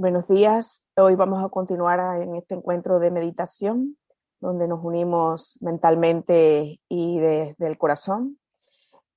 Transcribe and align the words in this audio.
Buenos 0.00 0.26
días. 0.28 0.82
Hoy 0.96 1.14
vamos 1.14 1.44
a 1.44 1.50
continuar 1.50 2.22
en 2.22 2.34
este 2.34 2.54
encuentro 2.54 3.00
de 3.00 3.10
meditación, 3.10 3.98
donde 4.40 4.66
nos 4.66 4.82
unimos 4.82 5.58
mentalmente 5.60 6.80
y 6.88 7.18
desde 7.18 7.66
el 7.66 7.76
corazón. 7.76 8.38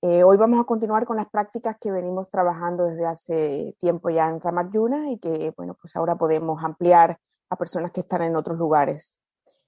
Eh, 0.02 0.26
hoy 0.26 0.36
vamos 0.36 0.60
a 0.60 0.66
continuar 0.66 1.06
con 1.06 1.16
las 1.16 1.30
prácticas 1.30 1.78
que 1.80 1.90
venimos 1.90 2.30
trabajando 2.30 2.84
desde 2.84 3.06
hace 3.06 3.78
tiempo 3.80 4.10
ya 4.10 4.28
en 4.28 4.42
Ramayuna 4.42 5.10
y 5.10 5.20
que, 5.20 5.54
bueno, 5.56 5.78
pues 5.80 5.96
ahora 5.96 6.18
podemos 6.18 6.62
ampliar 6.62 7.18
a 7.50 7.56
personas 7.56 7.94
que 7.94 8.02
están 8.02 8.22
en 8.24 8.36
otros 8.36 8.58
lugares, 8.58 9.18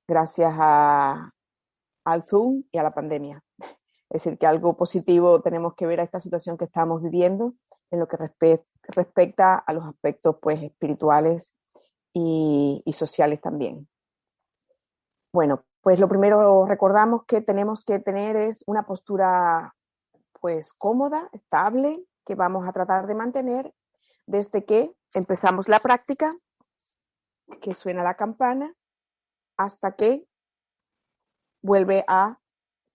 gracias 0.06 0.53
a, 0.59 1.31
al 2.03 2.23
Zoom 2.23 2.64
y 2.73 2.78
a 2.78 2.84
la 2.84 2.94
pandemia. 2.94 3.42
Es 4.09 4.23
decir, 4.23 4.38
que 4.38 4.47
algo 4.47 4.75
positivo 4.75 5.42
tenemos 5.42 5.75
que 5.75 5.88
ver 5.88 6.02
a 6.02 6.03
esta 6.03 6.20
situación 6.20 6.58
que 6.58 6.66
estamos 6.66 7.02
viviendo 7.02 7.53
en 7.90 8.00
lo 8.02 8.08
que 8.09 8.18
respecta 8.18 8.75
a 8.88 9.73
los 9.73 9.86
aspectos 9.86 10.38
pues, 10.41 10.61
espirituales 10.61 11.55
y, 12.14 12.81
y 12.86 12.94
sociales 12.94 13.41
también. 13.41 13.88
Bueno, 15.33 15.66
pues 15.81 16.00
lo 16.00 16.08
primero 16.08 16.66
recordamos 16.66 17.25
que 17.25 17.41
tenemos 17.41 17.83
que 17.83 18.00
tener 18.00 18.36
es 18.36 18.63
una 18.67 18.86
postura 18.86 19.75
pues 20.39 20.73
cómoda, 20.73 21.30
estable, 21.31 22.03
que 22.25 22.36
vamos 22.36 22.67
a 22.67 22.73
tratar 22.73 23.08
de 23.08 23.16
mantener 23.16 23.73
desde 24.25 24.66
que 24.66 24.95
empezamos 25.13 25.67
la 25.67 25.80
práctica, 25.80 26.33
que 27.61 27.73
suena 27.73 28.03
la 28.03 28.16
campana, 28.16 28.73
hasta 29.58 29.95
que 29.95 30.28
vuelve 31.61 32.03
a 32.08 32.39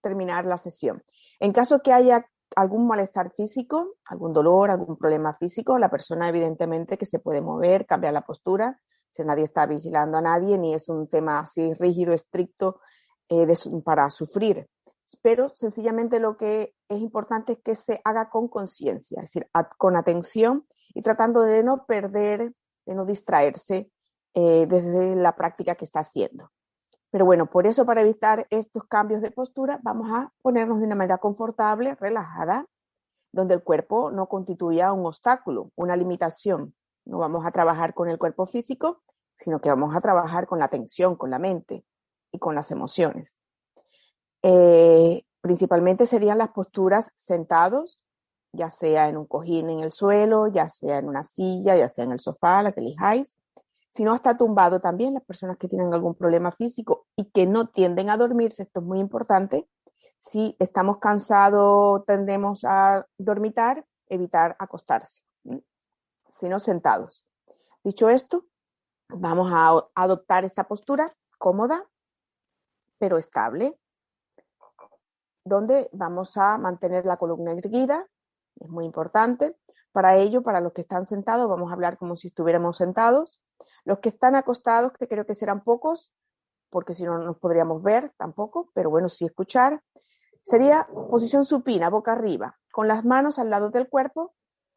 terminar 0.00 0.44
la 0.46 0.58
sesión. 0.58 1.02
En 1.40 1.52
caso 1.52 1.82
que 1.82 1.92
haya 1.92 2.29
algún 2.56 2.86
malestar 2.86 3.32
físico, 3.34 3.96
algún 4.06 4.32
dolor, 4.32 4.70
algún 4.70 4.96
problema 4.96 5.34
físico, 5.34 5.78
la 5.78 5.90
persona 5.90 6.28
evidentemente 6.28 6.98
que 6.98 7.06
se 7.06 7.18
puede 7.18 7.40
mover, 7.40 7.86
cambiar 7.86 8.12
la 8.12 8.22
postura, 8.22 8.80
si 9.12 9.22
nadie 9.24 9.44
está 9.44 9.66
vigilando 9.66 10.18
a 10.18 10.20
nadie, 10.20 10.58
ni 10.58 10.74
es 10.74 10.88
un 10.88 11.08
tema 11.08 11.40
así 11.40 11.74
rígido, 11.74 12.12
estricto 12.12 12.80
eh, 13.28 13.46
para 13.84 14.10
sufrir. 14.10 14.68
Pero 15.22 15.48
sencillamente 15.48 16.20
lo 16.20 16.36
que 16.36 16.74
es 16.88 17.00
importante 17.00 17.54
es 17.54 17.58
que 17.60 17.74
se 17.74 18.00
haga 18.04 18.30
con 18.30 18.48
conciencia, 18.48 19.22
es 19.22 19.32
decir, 19.32 19.48
con 19.76 19.96
atención 19.96 20.66
y 20.94 21.02
tratando 21.02 21.42
de 21.42 21.64
no 21.64 21.84
perder, 21.86 22.52
de 22.86 22.94
no 22.94 23.04
distraerse 23.04 23.90
eh, 24.34 24.66
desde 24.68 25.16
la 25.16 25.34
práctica 25.34 25.74
que 25.74 25.84
está 25.84 26.00
haciendo. 26.00 26.50
Pero 27.10 27.24
bueno, 27.24 27.46
por 27.46 27.66
eso 27.66 27.84
para 27.84 28.02
evitar 28.02 28.46
estos 28.50 28.84
cambios 28.84 29.20
de 29.20 29.30
postura, 29.30 29.80
vamos 29.82 30.08
a 30.12 30.32
ponernos 30.42 30.78
de 30.78 30.86
una 30.86 30.94
manera 30.94 31.18
confortable, 31.18 31.96
relajada, 31.96 32.66
donde 33.32 33.54
el 33.54 33.62
cuerpo 33.62 34.10
no 34.10 34.28
constituya 34.28 34.92
un 34.92 35.06
obstáculo, 35.06 35.70
una 35.74 35.96
limitación. 35.96 36.74
No 37.04 37.18
vamos 37.18 37.44
a 37.44 37.50
trabajar 37.50 37.94
con 37.94 38.08
el 38.08 38.18
cuerpo 38.18 38.46
físico, 38.46 39.02
sino 39.38 39.60
que 39.60 39.68
vamos 39.68 39.94
a 39.94 40.00
trabajar 40.00 40.46
con 40.46 40.58
la 40.58 40.66
atención, 40.66 41.16
con 41.16 41.30
la 41.30 41.38
mente 41.38 41.84
y 42.32 42.38
con 42.38 42.54
las 42.54 42.70
emociones. 42.70 43.36
Eh, 44.42 45.24
principalmente 45.40 46.06
serían 46.06 46.38
las 46.38 46.50
posturas 46.50 47.12
sentados, 47.16 48.00
ya 48.52 48.70
sea 48.70 49.08
en 49.08 49.16
un 49.16 49.26
cojín 49.26 49.70
en 49.70 49.80
el 49.80 49.92
suelo, 49.92 50.46
ya 50.48 50.68
sea 50.68 50.98
en 50.98 51.08
una 51.08 51.24
silla, 51.24 51.76
ya 51.76 51.88
sea 51.88 52.04
en 52.04 52.12
el 52.12 52.20
sofá, 52.20 52.62
la 52.62 52.72
que 52.72 52.80
elijáis, 52.80 53.36
si 53.90 54.04
no 54.04 54.14
está 54.14 54.36
tumbado 54.36 54.80
también, 54.80 55.14
las 55.14 55.24
personas 55.24 55.58
que 55.58 55.68
tienen 55.68 55.92
algún 55.92 56.14
problema 56.14 56.52
físico 56.52 57.06
y 57.16 57.24
que 57.30 57.46
no 57.46 57.68
tienden 57.68 58.08
a 58.08 58.16
dormirse, 58.16 58.62
esto 58.62 58.80
es 58.80 58.86
muy 58.86 59.00
importante. 59.00 59.68
Si 60.20 60.56
estamos 60.60 60.98
cansados, 60.98 62.04
tendemos 62.06 62.64
a 62.64 63.06
dormitar, 63.18 63.84
evitar 64.06 64.54
acostarse, 64.60 65.22
sino 66.32 66.60
sentados. 66.60 67.26
Dicho 67.82 68.08
esto, 68.10 68.44
vamos 69.08 69.50
a 69.52 69.84
adoptar 69.94 70.44
esta 70.44 70.68
postura 70.68 71.10
cómoda, 71.38 71.84
pero 72.98 73.18
estable, 73.18 73.76
donde 75.44 75.88
vamos 75.92 76.36
a 76.36 76.58
mantener 76.58 77.06
la 77.06 77.16
columna 77.16 77.52
erguida, 77.52 78.06
es 78.60 78.68
muy 78.68 78.84
importante. 78.84 79.56
Para 79.90 80.16
ello, 80.16 80.42
para 80.42 80.60
los 80.60 80.74
que 80.74 80.82
están 80.82 81.06
sentados, 81.06 81.48
vamos 81.48 81.70
a 81.70 81.74
hablar 81.74 81.98
como 81.98 82.14
si 82.14 82.28
estuviéramos 82.28 82.76
sentados 82.76 83.40
los 83.84 83.98
que 84.00 84.08
están 84.10 84.34
acostados, 84.34 84.92
que 84.92 85.08
creo 85.08 85.26
que 85.26 85.34
serán 85.34 85.62
pocos, 85.62 86.12
porque 86.70 86.94
si 86.94 87.04
no, 87.04 87.18
nos 87.18 87.38
podríamos 87.38 87.82
ver 87.82 88.12
tampoco, 88.16 88.70
pero 88.74 88.90
bueno, 88.90 89.08
sí 89.08 89.24
escuchar, 89.24 89.82
sería 90.42 90.88
posición 91.10 91.44
supina, 91.44 91.90
boca 91.90 92.12
arriba, 92.12 92.58
con 92.72 92.88
las 92.88 93.04
manos 93.04 93.38
al 93.38 93.50
lado 93.50 93.70
del 93.70 93.88
cuerpo, 93.88 94.34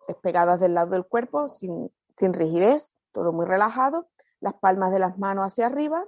despegadas 0.08 0.60
del 0.60 0.74
lado 0.74 0.92
del 0.92 1.06
cuerpo, 1.06 1.50
sin, 1.50 1.92
sin 2.18 2.34
rigidez, 2.34 2.94
todo 3.12 3.32
muy 3.32 3.46
relajado, 3.46 4.10
las 4.40 4.56
palmas 4.56 4.92
de 4.92 5.00
las 5.00 5.18
manos 5.18 5.46
hacia 5.46 5.68
arriba, 5.68 6.04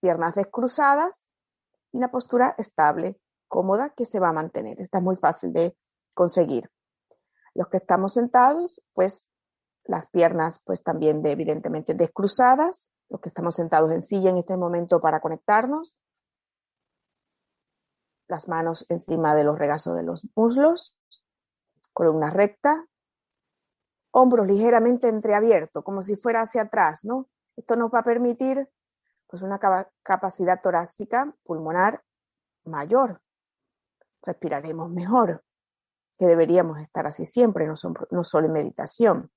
piernas 0.00 0.34
descruzadas 0.34 1.30
y 1.92 1.98
una 1.98 2.10
postura 2.10 2.54
estable, 2.58 3.20
cómoda, 3.46 3.90
que 3.90 4.04
se 4.04 4.20
va 4.20 4.28
a 4.28 4.32
mantener. 4.32 4.80
Esta 4.80 4.98
es 4.98 5.04
muy 5.04 5.16
fácil 5.16 5.52
de 5.52 5.76
conseguir. 6.14 6.70
Los 7.54 7.68
que 7.68 7.78
estamos 7.78 8.14
sentados, 8.14 8.80
pues 8.92 9.26
las 9.88 10.06
piernas 10.06 10.62
pues 10.64 10.82
también 10.82 11.22
de, 11.22 11.32
evidentemente 11.32 11.94
descruzadas, 11.94 12.90
los 13.08 13.20
que 13.20 13.30
estamos 13.30 13.54
sentados 13.54 13.90
en 13.90 14.04
silla 14.04 14.30
en 14.30 14.36
este 14.36 14.56
momento 14.56 15.00
para 15.00 15.20
conectarnos, 15.20 15.96
las 18.28 18.46
manos 18.46 18.84
encima 18.90 19.34
de 19.34 19.44
los 19.44 19.58
regazos 19.58 19.96
de 19.96 20.02
los 20.02 20.28
muslos, 20.36 20.96
columna 21.94 22.28
recta, 22.28 22.86
hombros 24.10 24.46
ligeramente 24.46 25.08
entreabiertos, 25.08 25.82
como 25.82 26.02
si 26.02 26.16
fuera 26.16 26.42
hacia 26.42 26.62
atrás, 26.62 27.04
¿no? 27.04 27.26
Esto 27.56 27.74
nos 27.74 27.90
va 27.92 28.00
a 28.00 28.04
permitir 28.04 28.68
pues 29.26 29.40
una 29.42 29.58
capacidad 30.02 30.60
torácica 30.60 31.34
pulmonar 31.44 32.02
mayor. 32.64 33.22
Respiraremos 34.22 34.90
mejor, 34.90 35.42
que 36.18 36.26
deberíamos 36.26 36.78
estar 36.78 37.06
así 37.06 37.24
siempre, 37.24 37.66
no, 37.66 37.74
no 38.10 38.24
solo 38.24 38.46
en 38.48 38.52
meditación 38.52 39.30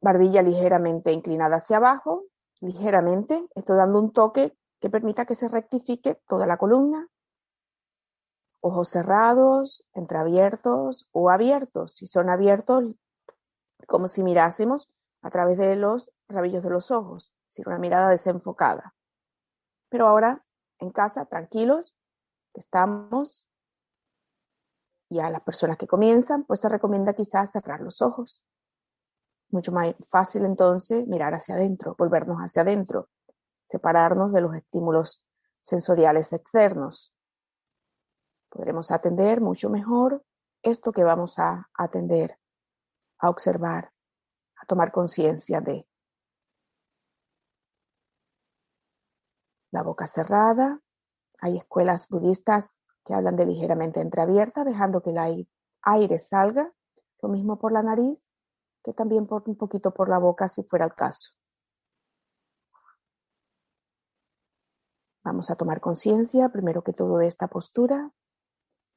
barbilla 0.00 0.42
ligeramente 0.42 1.12
inclinada 1.12 1.56
hacia 1.56 1.78
abajo, 1.78 2.24
ligeramente, 2.60 3.46
esto 3.54 3.74
dando 3.74 4.00
un 4.00 4.12
toque 4.12 4.56
que 4.80 4.90
permita 4.90 5.26
que 5.26 5.34
se 5.34 5.48
rectifique 5.48 6.20
toda 6.26 6.46
la 6.46 6.56
columna. 6.56 7.08
Ojos 8.60 8.88
cerrados, 8.88 9.84
entreabiertos 9.92 11.08
o 11.12 11.30
abiertos. 11.30 11.96
Si 11.96 12.06
son 12.06 12.30
abiertos, 12.30 12.96
como 13.86 14.08
si 14.08 14.22
mirásemos 14.22 14.90
a 15.20 15.30
través 15.30 15.58
de 15.58 15.76
los 15.76 16.10
rabillos 16.28 16.62
de 16.62 16.70
los 16.70 16.90
ojos, 16.90 17.32
sin 17.48 17.66
una 17.66 17.78
mirada 17.78 18.08
desenfocada. 18.08 18.94
Pero 19.88 20.08
ahora, 20.08 20.44
en 20.78 20.90
casa, 20.90 21.26
tranquilos, 21.26 21.96
estamos, 22.54 23.46
y 25.08 25.20
a 25.20 25.28
las 25.30 25.42
personas 25.42 25.76
que 25.76 25.86
comienzan, 25.86 26.44
pues 26.44 26.60
se 26.60 26.68
recomienda 26.68 27.12
quizás 27.14 27.50
cerrar 27.50 27.80
los 27.80 28.00
ojos 28.00 28.42
mucho 29.52 29.72
más 29.72 29.94
fácil 30.10 30.44
entonces 30.44 31.06
mirar 31.06 31.34
hacia 31.34 31.54
adentro, 31.54 31.94
volvernos 31.96 32.38
hacia 32.38 32.62
adentro, 32.62 33.08
separarnos 33.68 34.32
de 34.32 34.40
los 34.40 34.54
estímulos 34.54 35.24
sensoriales 35.60 36.32
externos. 36.32 37.12
Podremos 38.48 38.90
atender 38.90 39.40
mucho 39.40 39.70
mejor 39.70 40.24
esto 40.62 40.92
que 40.92 41.04
vamos 41.04 41.38
a 41.38 41.68
atender, 41.74 42.38
a 43.18 43.30
observar, 43.30 43.92
a 44.56 44.66
tomar 44.66 44.92
conciencia 44.92 45.60
de. 45.60 45.86
La 49.70 49.82
boca 49.82 50.06
cerrada. 50.06 50.80
Hay 51.40 51.56
escuelas 51.56 52.08
budistas 52.08 52.74
que 53.04 53.14
hablan 53.14 53.36
de 53.36 53.46
ligeramente 53.46 54.00
entreabierta, 54.00 54.64
dejando 54.64 55.02
que 55.02 55.10
el 55.10 55.46
aire 55.82 56.18
salga. 56.18 56.72
Lo 57.20 57.28
mismo 57.28 57.58
por 57.58 57.72
la 57.72 57.82
nariz 57.82 58.31
que 58.82 58.92
también 58.92 59.26
un 59.30 59.56
poquito 59.56 59.92
por 59.92 60.08
la 60.08 60.18
boca 60.18 60.48
si 60.48 60.62
fuera 60.62 60.84
el 60.84 60.94
caso. 60.94 61.32
Vamos 65.24 65.50
a 65.50 65.56
tomar 65.56 65.80
conciencia, 65.80 66.48
primero 66.48 66.82
que 66.82 66.92
todo, 66.92 67.18
de 67.18 67.28
esta 67.28 67.46
postura, 67.46 68.10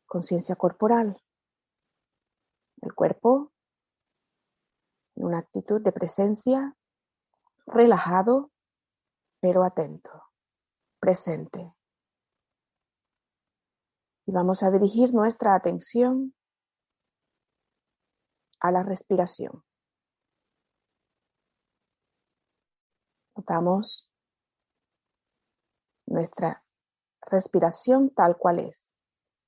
conciencia 0.07 0.55
corporal. 0.55 1.21
El 2.81 2.93
cuerpo 2.95 3.51
en 5.15 5.25
una 5.25 5.39
actitud 5.39 5.81
de 5.81 5.91
presencia, 5.91 6.75
relajado, 7.67 8.51
pero 9.39 9.63
atento, 9.63 10.23
presente. 10.99 11.73
Y 14.25 14.31
vamos 14.31 14.63
a 14.63 14.71
dirigir 14.71 15.13
nuestra 15.13 15.55
atención 15.55 16.33
a 18.59 18.71
la 18.71 18.83
respiración. 18.83 19.63
Notamos 23.47 24.09
nuestra 26.07 26.65
respiración 27.21 28.09
tal 28.09 28.37
cual 28.37 28.57
es, 28.57 28.95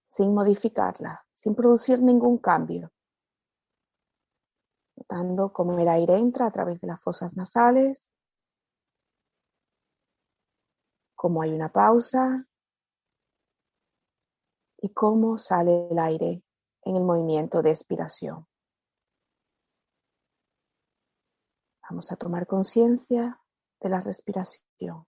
sin 0.08 0.36
modificarla, 0.36 1.26
sin 1.34 1.56
producir 1.56 2.00
ningún 2.00 2.38
cambio. 2.38 2.92
notando 4.96 5.52
cómo 5.52 5.80
el 5.80 5.88
aire 5.88 6.16
entra 6.16 6.46
a 6.46 6.52
través 6.52 6.80
de 6.80 6.88
las 6.88 7.02
fosas 7.02 7.34
nasales, 7.36 8.12
cómo 11.16 11.42
hay 11.42 11.54
una 11.54 11.72
pausa 11.72 12.48
y 14.80 14.94
cómo 14.94 15.40
sale 15.40 15.88
el 15.90 15.98
aire 15.98 16.44
en 16.84 16.96
el 16.96 17.04
movimiento 17.04 17.64
de 17.64 17.72
expiración. 17.72 18.48
Vamos 21.90 22.12
a 22.12 22.16
tomar 22.16 22.46
conciencia 22.46 23.42
de 23.82 23.90
la 23.90 24.02
respiración 24.02 25.06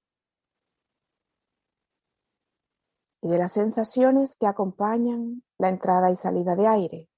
y 3.21 3.29
de 3.29 3.37
las 3.37 3.51
sensaciones 3.51 4.35
que 4.35 4.47
acompañan 4.47 5.43
la 5.57 5.69
entrada 5.69 6.11
y 6.11 6.15
salida 6.15 6.55
de 6.55 6.67
aire. 6.67 7.09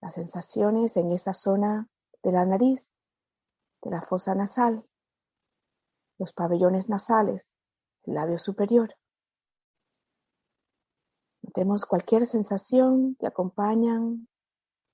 Las 0.00 0.14
sensaciones 0.14 0.96
en 0.96 1.12
esa 1.12 1.34
zona 1.34 1.88
de 2.22 2.32
la 2.32 2.44
nariz, 2.44 2.90
de 3.82 3.90
la 3.90 4.02
fosa 4.02 4.34
nasal, 4.34 4.84
los 6.18 6.32
pabellones 6.32 6.88
nasales, 6.88 7.54
el 8.04 8.14
labio 8.14 8.38
superior. 8.38 8.94
Notemos 11.42 11.84
cualquier 11.84 12.24
sensación 12.26 13.16
que 13.16 13.26
acompañan 13.26 14.28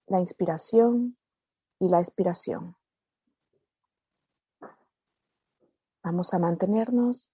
la 0.07 0.21
inspiración 0.21 1.17
y 1.79 1.89
la 1.89 2.01
expiración. 2.01 2.77
Vamos 6.09 6.33
a 6.33 6.39
mantenernos 6.39 7.31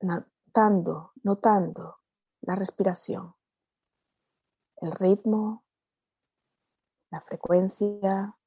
notando, 0.00 1.10
notando 1.24 1.98
la 2.40 2.54
respiración, 2.54 3.34
el 4.76 4.92
ritmo, 4.92 5.64
la 7.10 7.20
frecuencia, 7.20 8.38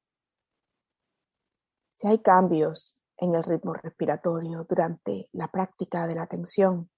si 1.92 2.06
hay 2.06 2.22
cambios 2.22 2.96
en 3.18 3.34
el 3.34 3.44
ritmo 3.44 3.74
respiratorio 3.74 4.64
durante 4.64 5.28
la 5.32 5.48
práctica 5.48 6.06
de 6.06 6.14
la 6.14 6.22
atención. 6.22 6.90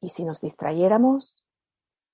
Y 0.00 0.08
si 0.08 0.24
nos 0.24 0.40
distrayéramos, 0.40 1.44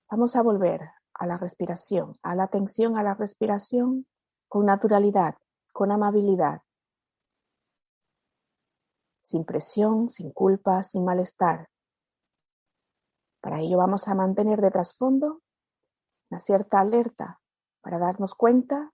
vamos 0.09 0.35
a 0.35 0.41
volver 0.41 0.81
a 1.17 1.25
la 1.25 1.37
respiración, 1.37 2.13
a 2.21 2.35
la 2.35 2.43
atención 2.43 2.97
a 2.97 3.03
la 3.03 3.13
respiración 3.13 4.05
con 4.47 4.65
naturalidad, 4.65 5.35
con 5.73 5.91
amabilidad, 5.91 6.61
sin 9.23 9.43
presión, 9.43 10.09
sin 10.09 10.31
culpa, 10.31 10.83
sin 10.83 11.03
malestar. 11.03 11.69
Para 13.41 13.59
ello 13.61 13.77
vamos 13.77 14.07
a 14.07 14.15
mantener 14.15 14.61
de 14.61 14.71
trasfondo 14.71 15.41
una 16.29 16.39
cierta 16.39 16.79
alerta 16.79 17.39
para 17.81 17.99
darnos 17.99 18.35
cuenta 18.35 18.91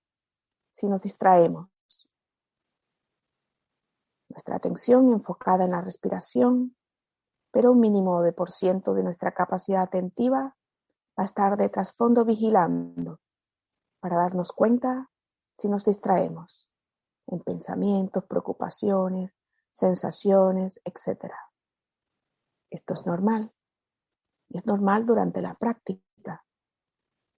si 0.73 0.87
nos 0.87 1.01
distraemos. 1.01 1.69
Nuestra 4.29 4.55
atención 4.55 5.11
enfocada 5.11 5.65
en 5.65 5.71
la 5.71 5.81
respiración, 5.81 6.75
pero 7.51 7.71
un 7.71 7.79
mínimo 7.79 8.21
de 8.21 8.31
por 8.31 8.51
ciento 8.51 8.93
de 8.93 9.03
nuestra 9.03 9.33
capacidad 9.33 9.81
atentiva 9.81 10.39
va 10.39 10.60
a 11.21 11.25
estar 11.25 11.57
de 11.57 11.69
trasfondo 11.69 12.25
vigilando 12.25 13.19
para 13.99 14.17
darnos 14.17 14.51
cuenta 14.51 15.09
si 15.53 15.69
nos 15.69 15.85
distraemos 15.85 16.67
en 17.27 17.39
pensamientos, 17.41 18.25
preocupaciones, 18.25 19.31
sensaciones, 19.71 20.81
etc. 20.83 21.31
Esto 22.69 22.93
es 22.93 23.05
normal. 23.05 23.51
Es 24.49 24.65
normal 24.65 25.05
durante 25.05 25.41
la 25.41 25.53
práctica. 25.53 26.45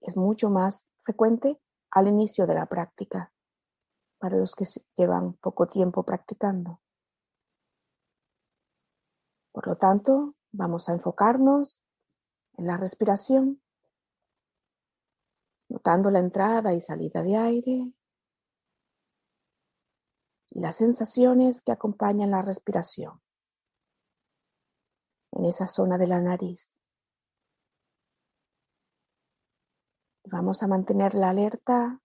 Es 0.00 0.16
mucho 0.16 0.50
más 0.50 0.86
frecuente 1.02 1.60
al 1.90 2.08
inicio 2.08 2.46
de 2.46 2.54
la 2.54 2.66
práctica 2.66 3.32
para 4.18 4.36
los 4.36 4.54
que 4.54 4.64
llevan 4.96 5.34
poco 5.34 5.68
tiempo 5.68 6.02
practicando. 6.02 6.80
Por 9.52 9.68
lo 9.68 9.76
tanto, 9.76 10.34
vamos 10.50 10.88
a 10.88 10.92
enfocarnos 10.92 11.82
en 12.56 12.66
la 12.66 12.76
respiración, 12.76 13.60
notando 15.74 16.08
la 16.08 16.20
entrada 16.20 16.72
y 16.72 16.80
salida 16.80 17.20
de 17.24 17.36
aire. 17.36 17.92
Y 20.50 20.60
las 20.60 20.76
sensaciones 20.76 21.62
que 21.62 21.72
acompañan 21.72 22.30
la 22.30 22.42
respiración. 22.42 23.20
En 25.32 25.46
esa 25.46 25.66
zona 25.66 25.98
de 25.98 26.06
la 26.06 26.20
nariz. 26.20 26.80
Vamos 30.26 30.62
a 30.62 30.68
mantener 30.68 31.16
la 31.16 31.30
alerta 31.30 32.00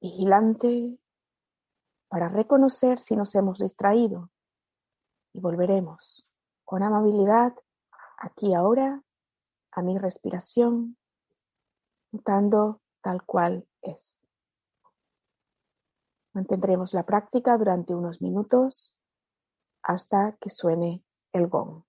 vigilante 0.00 0.96
para 2.06 2.28
reconocer 2.28 3.00
si 3.00 3.16
nos 3.16 3.34
hemos 3.34 3.58
distraído. 3.58 4.30
Y 5.32 5.40
volveremos 5.40 6.24
con 6.64 6.84
amabilidad 6.84 7.54
aquí 8.18 8.54
ahora 8.54 9.02
a 9.72 9.82
mi 9.82 9.98
respiración, 9.98 10.96
tal 13.02 13.24
cual 13.24 13.66
es. 13.82 14.24
Mantendremos 16.32 16.94
la 16.94 17.04
práctica 17.04 17.56
durante 17.56 17.94
unos 17.94 18.20
minutos 18.20 18.98
hasta 19.82 20.36
que 20.40 20.50
suene 20.50 21.04
el 21.32 21.46
gong. 21.46 21.84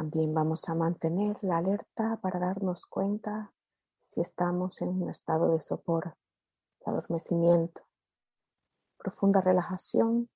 También 0.00 0.32
vamos 0.32 0.66
a 0.66 0.74
mantener 0.74 1.36
la 1.42 1.58
alerta 1.58 2.18
para 2.22 2.38
darnos 2.38 2.86
cuenta 2.86 3.52
si 4.00 4.22
estamos 4.22 4.80
en 4.80 4.88
un 4.88 5.10
estado 5.10 5.52
de 5.52 5.60
sopor, 5.60 6.16
de 6.80 6.90
adormecimiento, 6.90 7.82
profunda 8.96 9.42
relajación, 9.42 10.30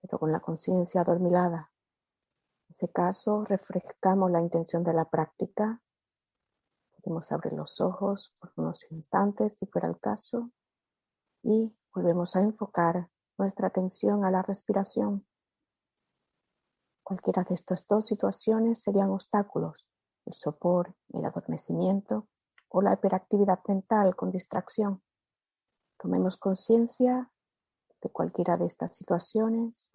pero 0.00 0.18
con 0.18 0.32
la 0.32 0.40
conciencia 0.40 1.02
adormilada. 1.02 1.70
En 2.68 2.74
ese 2.74 2.88
caso, 2.88 3.44
refrescamos 3.44 4.32
la 4.32 4.40
intención 4.40 4.82
de 4.82 4.94
la 4.94 5.04
práctica. 5.04 5.80
Podemos 6.96 7.30
abrir 7.30 7.52
los 7.52 7.80
ojos 7.80 8.34
por 8.40 8.52
unos 8.56 8.84
instantes, 8.90 9.58
si 9.58 9.66
fuera 9.66 9.86
el 9.86 10.00
caso, 10.00 10.50
y 11.44 11.72
volvemos 11.94 12.34
a 12.34 12.40
enfocar 12.40 13.10
nuestra 13.38 13.68
atención 13.68 14.24
a 14.24 14.32
la 14.32 14.42
respiración. 14.42 15.24
Cualquiera 17.10 17.42
de 17.42 17.56
estas 17.56 17.88
dos 17.88 18.06
situaciones 18.06 18.82
serían 18.82 19.10
obstáculos, 19.10 19.84
el 20.26 20.32
sopor, 20.32 20.94
el 21.12 21.24
adormecimiento 21.24 22.28
o 22.68 22.82
la 22.82 22.92
hiperactividad 22.92 23.58
mental 23.66 24.14
con 24.14 24.30
distracción. 24.30 25.02
Tomemos 25.98 26.36
conciencia 26.36 27.28
de 28.00 28.10
cualquiera 28.10 28.56
de 28.56 28.66
estas 28.66 28.94
situaciones 28.94 29.90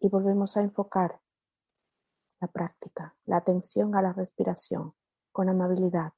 y 0.00 0.08
volvemos 0.08 0.56
a 0.56 0.62
enfocar 0.62 1.20
la 2.40 2.48
práctica, 2.48 3.14
la 3.26 3.36
atención 3.36 3.94
a 3.94 4.00
la 4.00 4.14
respiración 4.14 4.94
con 5.30 5.50
amabilidad, 5.50 6.14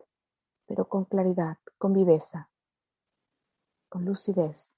pero 0.66 0.88
con 0.88 1.04
claridad, 1.04 1.58
con 1.78 1.92
viveza, 1.92 2.48
con 3.88 4.04
lucidez. 4.04 4.72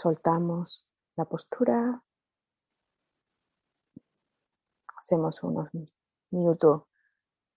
Soltamos 0.00 0.86
la 1.14 1.26
postura. 1.26 2.02
Hacemos 4.96 5.42
unos 5.42 5.68
minutos 6.30 6.84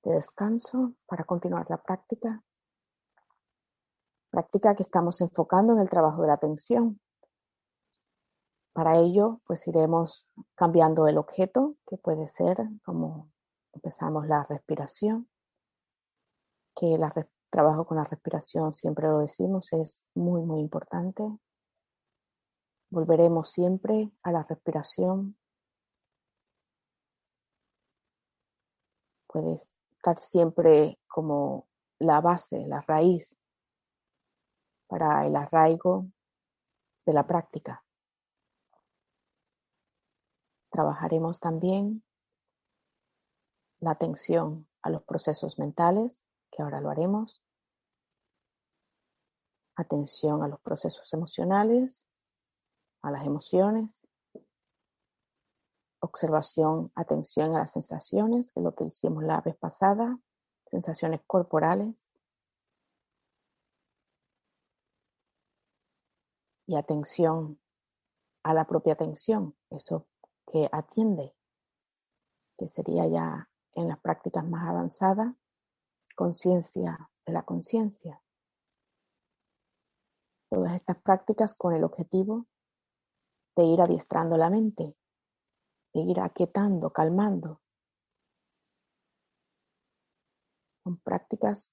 de 0.03 0.15
descanso 0.15 0.93
para 1.06 1.23
continuar 1.23 1.69
la 1.69 1.82
práctica. 1.82 2.43
Práctica 4.29 4.75
que 4.75 4.84
estamos 4.84 5.21
enfocando 5.21 5.71
en 5.71 5.79
el 5.79 5.89
trabajo 5.89 6.21
de 6.21 6.27
la 6.27 6.34
atención. 6.34 6.99
Para 8.73 8.97
ello, 8.97 9.39
pues 9.45 9.65
iremos 9.69 10.27
cambiando 10.56 11.08
el 11.08 11.19
objeto, 11.19 11.77
que 11.88 11.95
puede 11.95 12.27
ser 12.27 12.58
como 12.84 13.32
empezamos 13.71 14.27
la 14.27 14.43
respiración, 14.43 15.29
que 16.75 16.95
el 16.95 17.03
trabajo 17.49 17.86
con 17.86 17.95
la 17.95 18.03
respiración, 18.03 18.73
siempre 18.73 19.08
lo 19.08 19.19
decimos, 19.19 19.71
es 19.71 20.10
muy, 20.13 20.41
muy 20.41 20.60
importante. 20.60 21.23
Volveremos 22.93 23.49
siempre 23.49 24.12
a 24.21 24.32
la 24.32 24.43
respiración. 24.43 25.36
Puede 29.25 29.60
estar 29.95 30.19
siempre 30.19 30.99
como 31.08 31.67
la 31.97 32.21
base, 32.21 32.67
la 32.67 32.82
raíz 32.82 33.36
para 34.86 35.25
el 35.25 35.36
arraigo 35.36 36.06
de 37.08 37.13
la 37.13 37.25
práctica. 37.25 37.84
Trabajaremos 40.69 41.39
también 41.39 42.03
la 43.79 43.89
atención 43.89 44.67
a 44.84 44.91
los 44.91 45.01
procesos 45.01 45.58
mentales, 45.58 46.23
que 46.51 46.62
ahora 46.62 46.79
lo 46.79 46.91
haremos. 46.91 47.43
Atención 49.75 50.43
a 50.43 50.47
los 50.47 50.62
procesos 50.62 51.12
emocionales 51.12 52.08
a 53.03 53.11
las 53.11 53.25
emociones, 53.25 54.01
observación, 55.99 56.91
atención 56.95 57.55
a 57.55 57.59
las 57.59 57.71
sensaciones, 57.71 58.51
que 58.51 58.59
es 58.59 58.63
lo 58.63 58.73
que 58.73 58.85
hicimos 58.85 59.23
la 59.23 59.41
vez 59.41 59.55
pasada, 59.57 60.17
sensaciones 60.65 61.21
corporales, 61.27 62.13
y 66.65 66.75
atención 66.75 67.59
a 68.43 68.53
la 68.53 68.65
propia 68.65 68.93
atención, 68.93 69.55
eso 69.69 70.07
que 70.51 70.69
atiende, 70.71 71.35
que 72.57 72.69
sería 72.69 73.05
ya 73.07 73.49
en 73.73 73.89
las 73.89 73.99
prácticas 73.99 74.47
más 74.47 74.67
avanzadas, 74.69 75.35
conciencia 76.15 77.09
de 77.25 77.33
la 77.33 77.43
conciencia. 77.43 78.21
Todas 80.49 80.75
estas 80.75 81.01
prácticas 81.01 81.55
con 81.55 81.73
el 81.73 81.83
objetivo 81.83 82.47
de 83.55 83.63
ir 83.65 83.81
adiestrando 83.81 84.37
la 84.37 84.49
mente, 84.49 84.95
de 85.93 86.01
ir 86.01 86.19
aquietando, 86.19 86.91
calmando. 86.91 87.61
Son 90.83 90.97
prácticas 90.97 91.69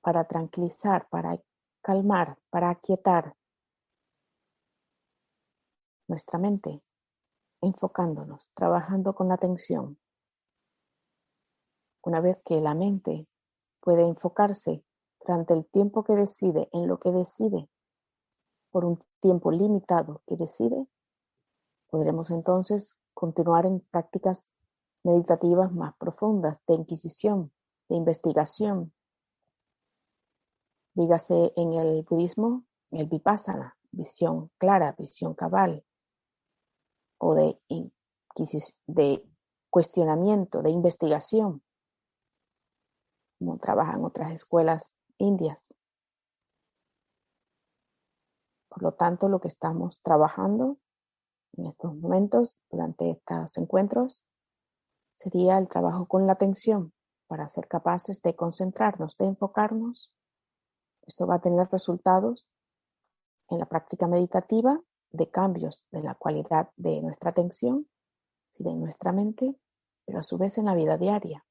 para 0.00 0.24
tranquilizar, 0.24 1.08
para 1.08 1.40
calmar, 1.82 2.38
para 2.50 2.70
aquietar 2.70 3.36
nuestra 6.08 6.38
mente, 6.38 6.82
enfocándonos, 7.62 8.50
trabajando 8.54 9.14
con 9.14 9.28
la 9.28 9.34
atención. 9.34 9.98
Una 12.02 12.20
vez 12.20 12.42
que 12.44 12.60
la 12.60 12.74
mente 12.74 13.26
puede 13.80 14.02
enfocarse 14.02 14.84
durante 15.20 15.54
el 15.54 15.66
tiempo 15.66 16.04
que 16.04 16.14
decide 16.14 16.68
en 16.72 16.86
lo 16.86 16.98
que 16.98 17.10
decide, 17.10 17.68
por 18.74 18.84
un 18.84 19.00
tiempo 19.20 19.52
limitado 19.52 20.20
que 20.26 20.34
decide, 20.34 20.88
podremos 21.86 22.32
entonces 22.32 22.96
continuar 23.14 23.66
en 23.66 23.78
prácticas 23.78 24.48
meditativas 25.04 25.72
más 25.72 25.94
profundas 25.96 26.60
de 26.66 26.74
inquisición, 26.74 27.52
de 27.88 27.94
investigación. 27.94 28.92
Dígase 30.94 31.52
en 31.54 31.74
el 31.74 32.02
budismo, 32.02 32.64
el 32.90 33.06
vipassana, 33.06 33.76
visión 33.92 34.50
clara, 34.58 34.96
visión 34.98 35.34
cabal, 35.34 35.84
o 37.18 37.36
de, 37.36 37.56
de 38.88 39.24
cuestionamiento, 39.70 40.62
de 40.62 40.70
investigación, 40.70 41.62
como 43.38 43.56
trabajan 43.58 44.04
otras 44.04 44.32
escuelas 44.32 44.96
indias. 45.18 45.72
Por 48.74 48.82
lo 48.82 48.92
tanto, 48.94 49.28
lo 49.28 49.40
que 49.40 49.46
estamos 49.46 50.00
trabajando 50.02 50.78
en 51.56 51.66
estos 51.66 51.94
momentos, 51.94 52.58
durante 52.70 53.08
estos 53.12 53.56
encuentros, 53.56 54.24
sería 55.12 55.58
el 55.58 55.68
trabajo 55.68 56.06
con 56.06 56.26
la 56.26 56.32
atención 56.32 56.92
para 57.28 57.48
ser 57.48 57.68
capaces 57.68 58.20
de 58.22 58.34
concentrarnos, 58.34 59.16
de 59.16 59.26
enfocarnos. 59.26 60.10
Esto 61.06 61.24
va 61.24 61.36
a 61.36 61.40
tener 61.40 61.68
resultados 61.70 62.50
en 63.48 63.60
la 63.60 63.66
práctica 63.66 64.08
meditativa 64.08 64.80
de 65.12 65.30
cambios 65.30 65.86
de 65.92 66.02
la 66.02 66.16
cualidad 66.16 66.70
de 66.74 67.00
nuestra 67.00 67.30
atención 67.30 67.88
de 68.58 68.74
nuestra 68.74 69.12
mente, 69.12 69.56
pero 70.04 70.18
a 70.18 70.22
su 70.24 70.36
vez 70.36 70.58
en 70.58 70.64
la 70.64 70.74
vida 70.74 70.98
diaria 70.98 71.44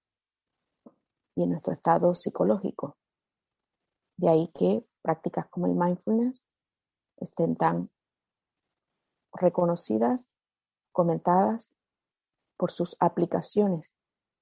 y 1.35 1.43
en 1.43 1.51
nuestro 1.51 1.71
estado 1.71 2.15
psicológico. 2.15 2.97
De 4.17 4.29
ahí 4.29 4.51
que 4.53 4.85
prácticas 5.01 5.47
como 5.47 5.67
el 5.67 5.73
mindfulness 5.73 6.45
estén 7.17 7.55
tan 7.55 7.89
reconocidas, 9.33 10.33
comentadas 10.91 11.73
por 12.57 12.71
sus 12.71 12.95
aplicaciones 12.99 13.95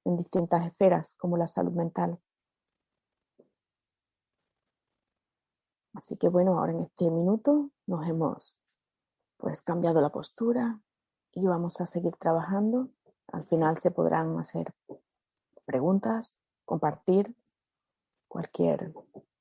en 0.05 0.17
distintas 0.17 0.65
esferas 0.65 1.15
como 1.15 1.37
la 1.37 1.47
salud 1.47 1.71
mental. 1.73 2.19
Así 5.93 6.17
que 6.17 6.29
bueno, 6.29 6.59
ahora 6.59 6.71
en 6.71 6.81
este 6.81 7.09
minuto 7.09 7.69
nos 7.85 8.07
hemos 8.07 8.57
pues 9.37 9.61
cambiado 9.61 10.01
la 10.01 10.09
postura 10.09 10.79
y 11.31 11.45
vamos 11.45 11.81
a 11.81 11.85
seguir 11.85 12.15
trabajando. 12.15 12.89
Al 13.27 13.45
final 13.45 13.77
se 13.77 13.91
podrán 13.91 14.37
hacer 14.39 14.73
preguntas, 15.65 16.41
compartir 16.65 17.35
cualquier 18.27 18.93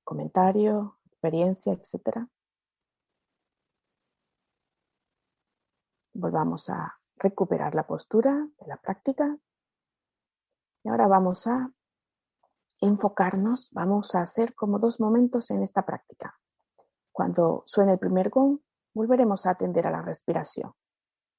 comentario, 0.04 0.96
experiencia, 1.06 1.72
etcétera. 1.72 2.28
Volvamos 6.20 6.68
a 6.68 7.00
recuperar 7.16 7.74
la 7.74 7.86
postura 7.86 8.46
de 8.58 8.66
la 8.66 8.76
práctica. 8.76 9.38
Y 10.84 10.88
ahora 10.90 11.06
vamos 11.06 11.46
a 11.46 11.72
enfocarnos, 12.78 13.70
vamos 13.72 14.14
a 14.14 14.20
hacer 14.20 14.54
como 14.54 14.78
dos 14.78 15.00
momentos 15.00 15.50
en 15.50 15.62
esta 15.62 15.86
práctica. 15.86 16.38
Cuando 17.10 17.62
suene 17.66 17.92
el 17.92 17.98
primer 17.98 18.28
gong, 18.28 18.58
volveremos 18.92 19.46
a 19.46 19.50
atender 19.52 19.86
a 19.86 19.90
la 19.90 20.02
respiración, 20.02 20.74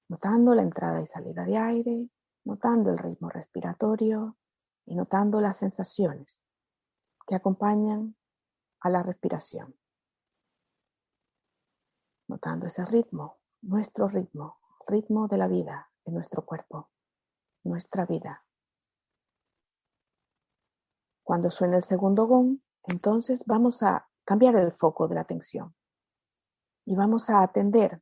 notando 0.10 0.56
la 0.56 0.64
entrada 0.64 1.00
y 1.00 1.06
salida 1.06 1.46
de 1.46 1.58
aire, 1.58 2.10
notando 2.44 2.90
el 2.90 2.98
ritmo 2.98 3.30
respiratorio 3.30 4.38
y 4.86 4.96
notando 4.96 5.42
las 5.42 5.58
sensaciones 5.58 6.42
que 7.28 7.36
acompañan 7.36 8.16
a 8.80 8.90
la 8.90 9.04
respiración. 9.04 9.76
Notando 12.28 12.66
ese 12.66 12.84
ritmo, 12.86 13.38
nuestro 13.62 14.08
ritmo, 14.08 14.61
ritmo 14.92 15.28
de 15.28 15.38
la 15.38 15.48
vida, 15.48 15.90
de 16.06 16.12
nuestro 16.12 16.46
cuerpo, 16.46 16.90
nuestra 17.64 18.06
vida. 18.06 18.46
Cuando 21.24 21.50
suene 21.50 21.78
el 21.78 21.84
segundo 21.84 22.28
gong, 22.28 22.60
entonces 22.84 23.44
vamos 23.46 23.84
a 23.84 24.10
cambiar 24.26 24.56
el 24.58 24.74
foco 24.74 25.08
de 25.08 25.16
la 25.16 25.22
atención 25.22 25.74
y 26.86 26.96
vamos 26.96 27.30
a 27.30 27.42
atender 27.42 28.02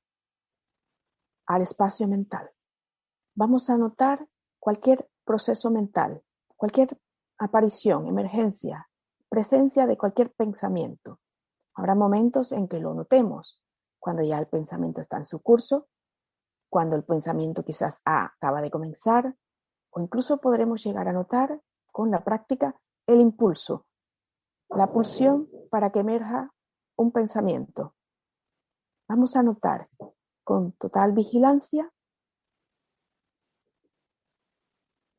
al 1.45 1.62
espacio 1.62 2.08
mental. 2.08 2.52
Vamos 3.36 3.69
a 3.69 3.78
notar 3.78 4.28
cualquier 4.60 5.10
proceso 5.23 5.69
mental, 5.69 6.23
cualquier 6.56 6.99
aparición, 7.38 8.08
emergencia, 8.08 8.89
presencia 9.30 9.86
de 9.86 9.97
cualquier 9.97 10.32
pensamiento. 10.34 11.19
Habrá 11.75 11.95
momentos 11.95 12.52
en 12.52 12.67
que 12.67 12.80
lo 12.80 12.93
notemos, 12.93 13.62
cuando 13.99 14.23
ya 14.23 14.39
el 14.39 14.47
pensamiento 14.47 15.02
está 15.02 15.17
en 15.17 15.25
su 15.25 15.41
curso, 15.41 15.88
cuando 16.69 16.95
el 16.95 17.03
pensamiento 17.03 17.63
quizás 17.63 18.01
acaba 18.05 18.62
de 18.62 18.71
comenzar, 18.71 19.36
o 19.91 19.99
incluso 19.99 20.39
podremos 20.39 20.84
llegar 20.84 21.08
a 21.08 21.13
notar 21.13 21.62
con 21.91 22.12
la 22.12 22.23
práctica 22.23 22.79
el 23.08 23.19
impulso, 23.19 23.88
la 24.69 24.91
pulsión 24.91 25.49
para 25.71 25.91
que 25.91 25.99
emerja 25.99 26.53
un 26.95 27.12
pensamiento. 27.12 27.95
Vamos 29.08 29.36
a 29.36 29.41
notar 29.41 29.89
con 30.43 30.73
total 30.73 31.13
vigilancia, 31.13 31.91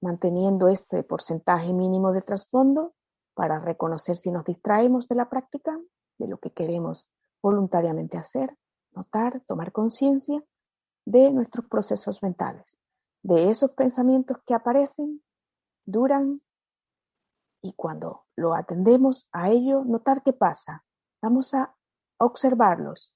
manteniendo 0.01 0.69
ese 0.69 1.03
porcentaje 1.03 1.73
mínimo 1.73 2.13
de 2.13 2.23
trasfondo 2.23 2.95
para 3.35 3.59
reconocer 3.59 4.17
si 4.17 4.31
nos 4.31 4.45
distraemos 4.45 5.09
de 5.09 5.17
la 5.17 5.29
práctica, 5.29 5.79
de 6.19 6.29
lo 6.29 6.39
que 6.39 6.53
queremos 6.53 7.09
voluntariamente 7.43 8.17
hacer, 8.17 8.57
notar, 8.93 9.43
tomar 9.47 9.73
conciencia 9.73 10.45
de 11.05 11.31
nuestros 11.31 11.67
procesos 11.67 12.23
mentales, 12.23 12.77
de 13.23 13.51
esos 13.51 13.73
pensamientos 13.73 14.39
que 14.47 14.55
aparecen, 14.55 15.23
duran 15.85 16.43
y 17.63 17.75
cuando 17.75 18.27
lo 18.37 18.55
atendemos 18.55 19.29
a 19.33 19.51
ello, 19.51 19.85
notar 19.85 20.23
qué 20.23 20.33
pasa. 20.33 20.85
Vamos 21.21 21.53
a 21.53 21.75
observarlos 22.19 23.15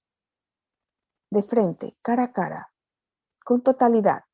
de 1.31 1.43
frente, 1.43 1.97
cara 2.03 2.25
a 2.25 2.33
cara, 2.33 2.73
con 3.45 3.63
totalidad. 3.63 4.25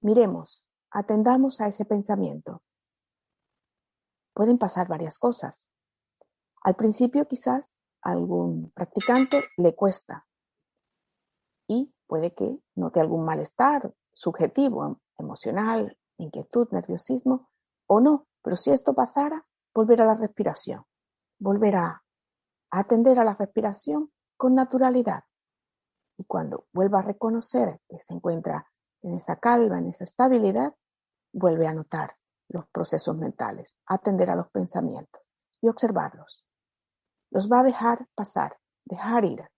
Miremos, 0.00 0.64
atendamos 0.90 1.60
a 1.60 1.68
ese 1.68 1.84
pensamiento. 1.84 2.62
Pueden 4.34 4.58
pasar 4.58 4.88
varias 4.88 5.18
cosas. 5.18 5.70
Al 6.62 6.74
principio 6.74 7.28
quizás 7.28 7.74
a 8.02 8.12
algún 8.12 8.70
practicante 8.72 9.42
le 9.56 9.74
cuesta 9.74 10.26
y 11.68 11.94
puede 12.12 12.34
que 12.34 12.58
note 12.74 13.00
algún 13.00 13.24
malestar 13.24 13.90
subjetivo, 14.12 15.00
emocional, 15.16 15.96
inquietud, 16.18 16.68
nerviosismo 16.70 17.48
o 17.86 18.00
no, 18.00 18.26
pero 18.42 18.56
si 18.56 18.70
esto 18.70 18.92
pasara, 18.92 19.46
volver 19.72 20.02
a 20.02 20.04
la 20.04 20.12
respiración, 20.12 20.84
volver 21.38 21.76
a 21.76 22.02
atender 22.70 23.18
a 23.18 23.24
la 23.24 23.32
respiración 23.32 24.12
con 24.36 24.54
naturalidad. 24.54 25.24
Y 26.18 26.24
cuando 26.24 26.66
vuelva 26.74 26.98
a 26.98 27.02
reconocer 27.02 27.80
que 27.88 27.98
se 27.98 28.12
encuentra 28.12 28.70
en 29.00 29.14
esa 29.14 29.36
calma, 29.36 29.78
en 29.78 29.88
esa 29.88 30.04
estabilidad, 30.04 30.74
vuelve 31.32 31.66
a 31.66 31.72
notar 31.72 32.18
los 32.50 32.68
procesos 32.68 33.16
mentales, 33.16 33.74
atender 33.86 34.28
a 34.28 34.36
los 34.36 34.50
pensamientos 34.50 35.22
y 35.62 35.68
observarlos. 35.70 36.44
Los 37.30 37.50
va 37.50 37.60
a 37.60 37.64
dejar 37.64 38.06
pasar, 38.14 38.58
dejar 38.84 39.24
ir. 39.24 39.48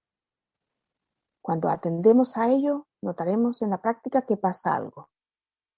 Cuando 1.44 1.68
atendemos 1.68 2.38
a 2.38 2.48
ello, 2.48 2.87
notaremos 3.02 3.61
en 3.61 3.68
la 3.68 3.83
práctica 3.83 4.22
que 4.22 4.38
pasa 4.38 4.74
algo 4.74 5.11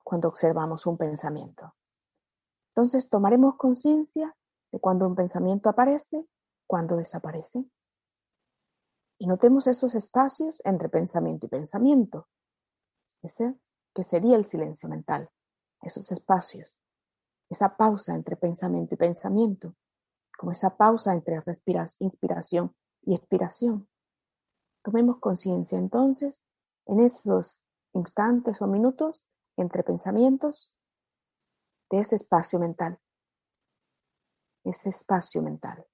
cuando 0.04 0.28
observamos 0.28 0.86
un 0.86 0.96
pensamiento. 0.96 1.74
Entonces 2.68 3.10
tomaremos 3.10 3.56
conciencia 3.56 4.36
de 4.70 4.78
cuando 4.78 5.08
un 5.08 5.16
pensamiento 5.16 5.68
aparece, 5.68 6.24
cuando 6.68 6.94
desaparece. 6.94 7.64
Y 9.18 9.26
notemos 9.26 9.66
esos 9.66 9.96
espacios 9.96 10.62
entre 10.64 10.88
pensamiento 10.88 11.46
y 11.46 11.48
pensamiento. 11.48 12.28
Ese 13.24 13.56
que 13.92 14.04
sería 14.04 14.36
el 14.36 14.44
silencio 14.44 14.88
mental. 14.88 15.30
Esos 15.82 16.12
espacios. 16.12 16.78
Esa 17.50 17.76
pausa 17.76 18.14
entre 18.14 18.36
pensamiento 18.36 18.94
y 18.94 18.98
pensamiento. 18.98 19.74
Como 20.38 20.52
esa 20.52 20.76
pausa 20.76 21.12
entre 21.12 21.42
inspiración 21.98 22.72
y 23.02 23.16
expiración. 23.16 23.88
Tomemos 24.86 25.18
conciencia 25.18 25.76
entonces 25.76 26.44
en 26.86 27.00
esos 27.00 27.60
instantes 27.92 28.62
o 28.62 28.68
minutos 28.68 29.24
entre 29.56 29.82
pensamientos 29.82 30.72
de 31.90 31.98
ese 31.98 32.14
espacio 32.14 32.60
mental. 32.60 32.96
Ese 34.62 34.90
espacio 34.90 35.42
mental. 35.42 35.84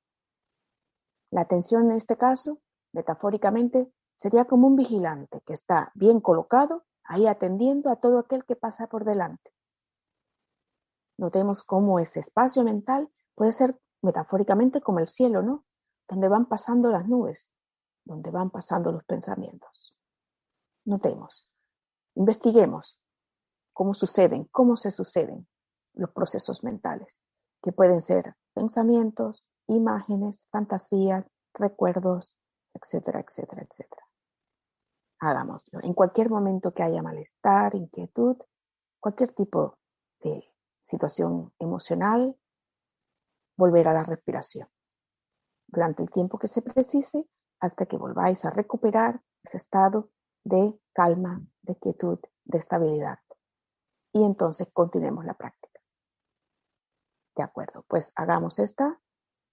La 1.31 1.41
atención 1.41 1.91
en 1.91 1.97
este 1.97 2.19
caso, 2.19 2.61
metafóricamente, 2.93 3.91
sería 4.15 4.45
como 4.45 4.67
un 4.67 4.77
vigilante 4.77 5.41
que 5.47 5.55
está 5.55 5.91
bien 5.95 6.21
colocado 6.21 6.85
ahí 7.05 7.27
atendiendo 7.27 7.89
a 7.89 7.97
todo 7.97 8.19
aquel 8.19 8.45
que 8.45 8.57
pasa 8.57 8.89
por 8.89 9.07
delante. 9.07 9.55
Notemos 11.17 11.65
cómo 11.65 11.99
ese 11.99 12.21
espacio 12.21 12.63
mental 12.63 13.11
puede 13.37 13.53
ser 13.53 13.81
metafóricamente 14.03 14.83
como 14.83 14.99
el 14.99 15.09
cielo, 15.09 15.41
¿no? 15.41 15.65
Donde 16.11 16.29
van 16.29 16.45
pasando 16.45 16.91
las 16.91 17.09
nubes, 17.09 17.55
donde 18.05 18.31
van 18.31 18.51
pasando 18.51 18.93
los 18.93 19.05
pensamientos. 19.05 19.95
Notemos, 20.85 21.49
investiguemos 22.15 23.01
cómo 23.73 23.95
suceden, 23.95 24.45
cómo 24.51 24.77
se 24.77 24.91
suceden 24.91 25.47
los 25.95 26.11
procesos 26.11 26.65
mentales, 26.65 27.21
que 27.63 27.73
pueden 27.73 28.03
ser 28.03 28.35
pensamientos, 28.55 29.47
imágenes, 29.67 30.47
fantasías, 30.51 31.25
recuerdos, 31.55 32.39
etcétera, 32.75 33.21
etcétera, 33.21 33.63
etcétera. 33.63 34.03
Hagámoslo. 35.21 35.81
En 35.83 35.95
cualquier 35.95 36.31
momento 36.31 36.75
que 36.75 36.83
haya 36.83 37.03
malestar, 37.03 37.75
inquietud, 37.75 38.37
cualquier 38.99 39.33
tipo 39.35 39.79
de 40.21 40.53
situación 40.83 41.53
emocional, 41.59 42.37
volver 43.57 43.87
a 43.89 43.93
la 43.93 44.03
respiración. 44.03 44.69
Durante 45.69 46.03
el 46.03 46.11
tiempo 46.11 46.39
que 46.39 46.49
se 46.49 46.63
precise, 46.63 47.25
hasta 47.63 47.87
que 47.87 47.97
volváis 47.97 48.45
a 48.45 48.51
recuperar 48.51 49.23
ese 49.45 49.57
estado 49.57 50.11
de 50.43 50.77
calma, 50.93 51.41
de 51.63 51.77
quietud, 51.77 52.19
de 52.45 52.59
estabilidad. 52.59 53.21
Y 54.13 54.25
entonces 54.25 54.69
continuemos 54.73 55.25
la 55.25 55.35
práctica. 55.35 55.81
De 57.37 57.45
acuerdo, 57.45 57.85
pues 57.87 58.13
hagamos 58.17 58.59
esta. 58.59 59.01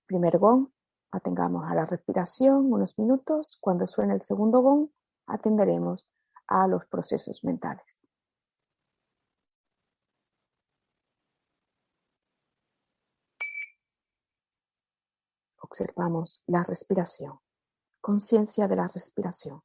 Primer 0.08 0.40
gong, 0.40 0.70
atengamos 1.12 1.70
a 1.70 1.76
la 1.76 1.86
respiración 1.86 2.74
unos 2.74 2.98
minutos. 2.98 3.60
Cuando 3.62 3.86
suene 3.86 4.16
el 4.16 4.24
segundo 4.24 4.62
gong, 4.62 4.90
atenderemos 5.28 6.08
a 6.48 6.68
los 6.68 6.88
procesos 6.88 7.44
mentales. 7.44 8.08
Observamos 15.62 16.42
la 16.48 16.64
respiración, 16.64 17.40
conciencia 18.10 18.68
de 18.68 18.76
la 18.76 18.88
respiración. 18.88 19.62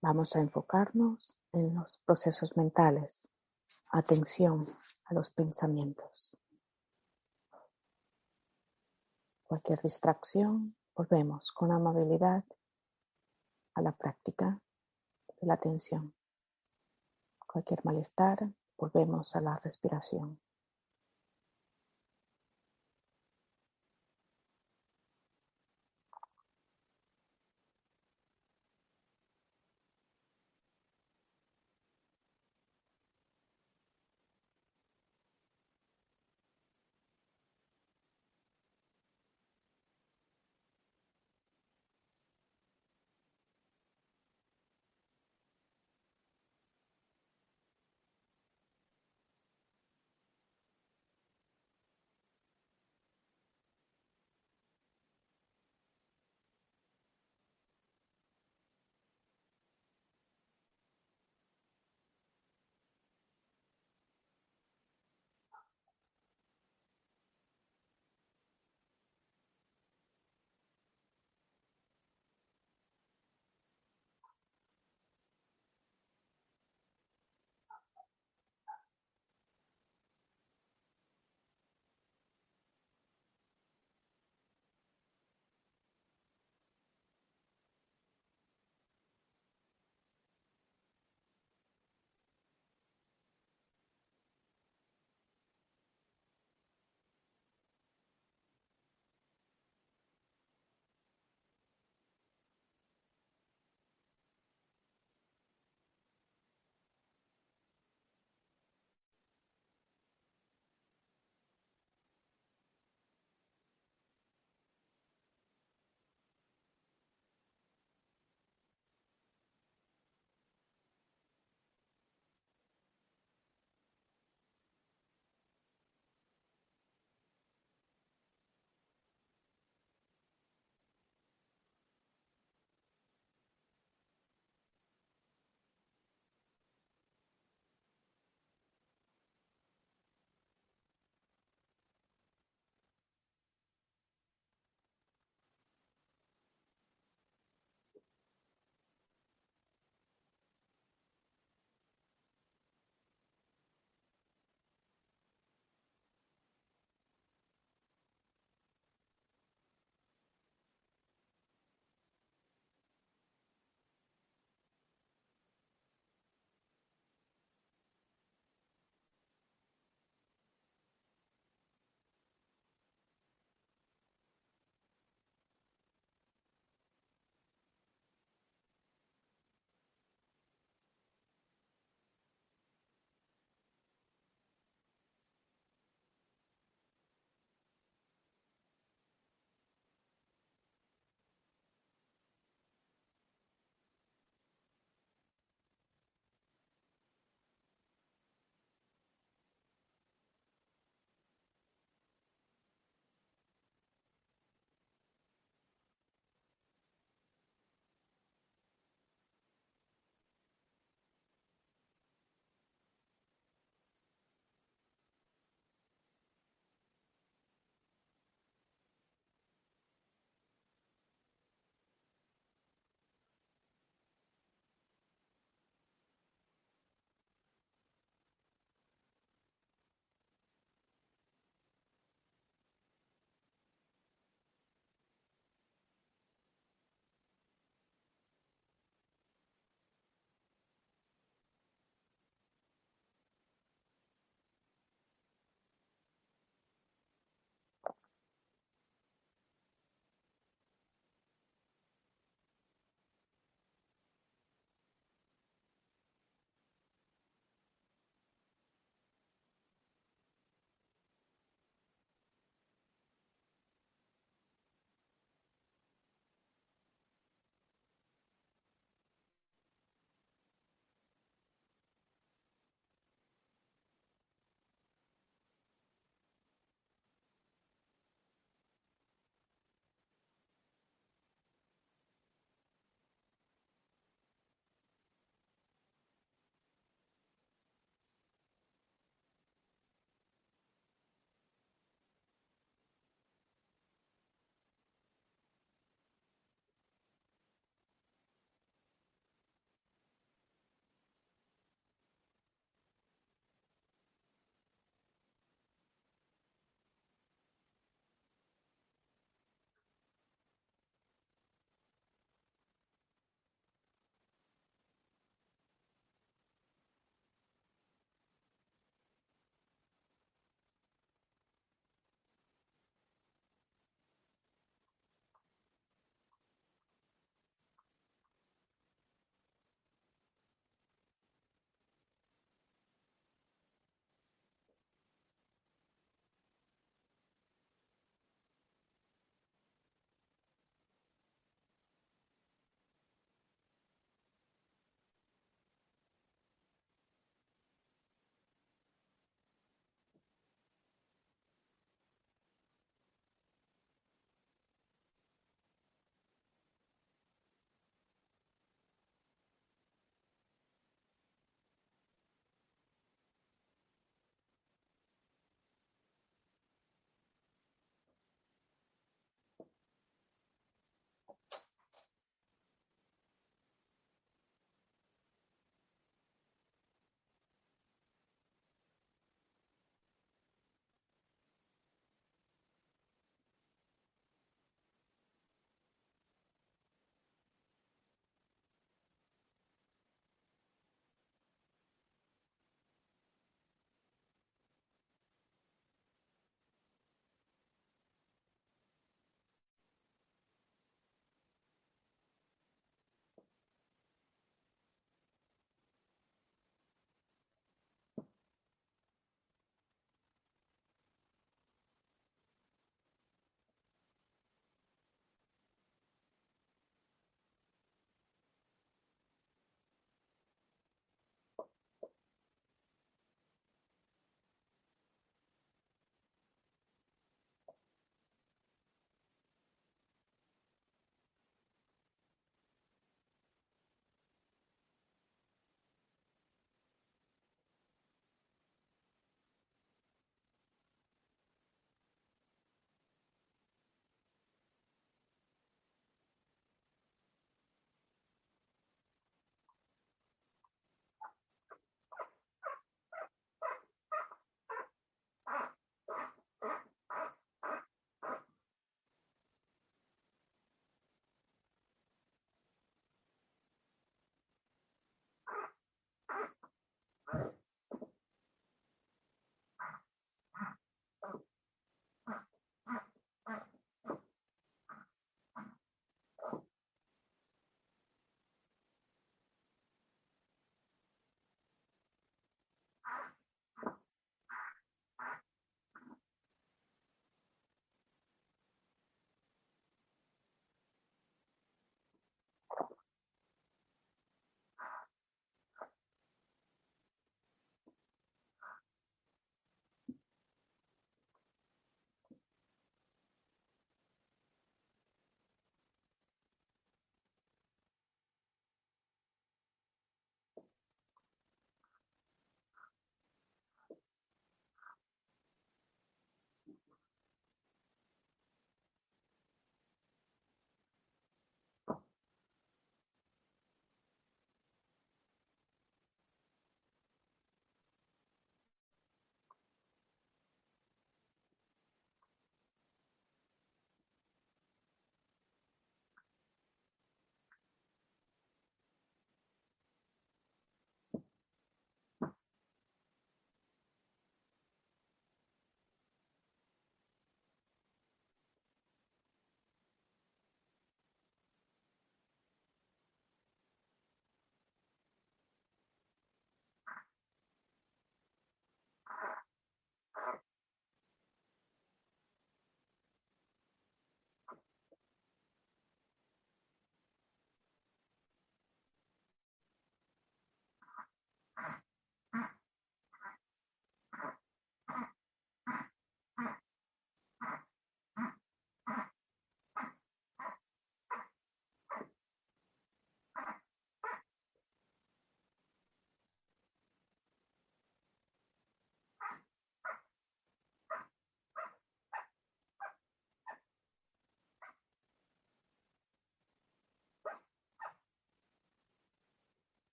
Vamos 0.00 0.36
a 0.36 0.38
enfocarnos 0.38 1.34
en 1.52 1.74
los 1.74 1.98
procesos 2.04 2.56
mentales. 2.56 3.28
Atención 3.90 4.64
a 5.06 5.14
los 5.14 5.30
pensamientos. 5.30 6.36
Cualquier 9.48 9.82
distracción, 9.82 10.76
volvemos 10.94 11.50
con 11.50 11.72
amabilidad 11.72 12.44
a 13.74 13.82
la 13.82 13.90
práctica 13.90 14.60
de 15.40 15.46
la 15.48 15.54
atención. 15.54 16.14
Cualquier 17.44 17.84
malestar, 17.84 18.48
volvemos 18.76 19.34
a 19.34 19.40
la 19.40 19.58
respiración. 19.58 20.38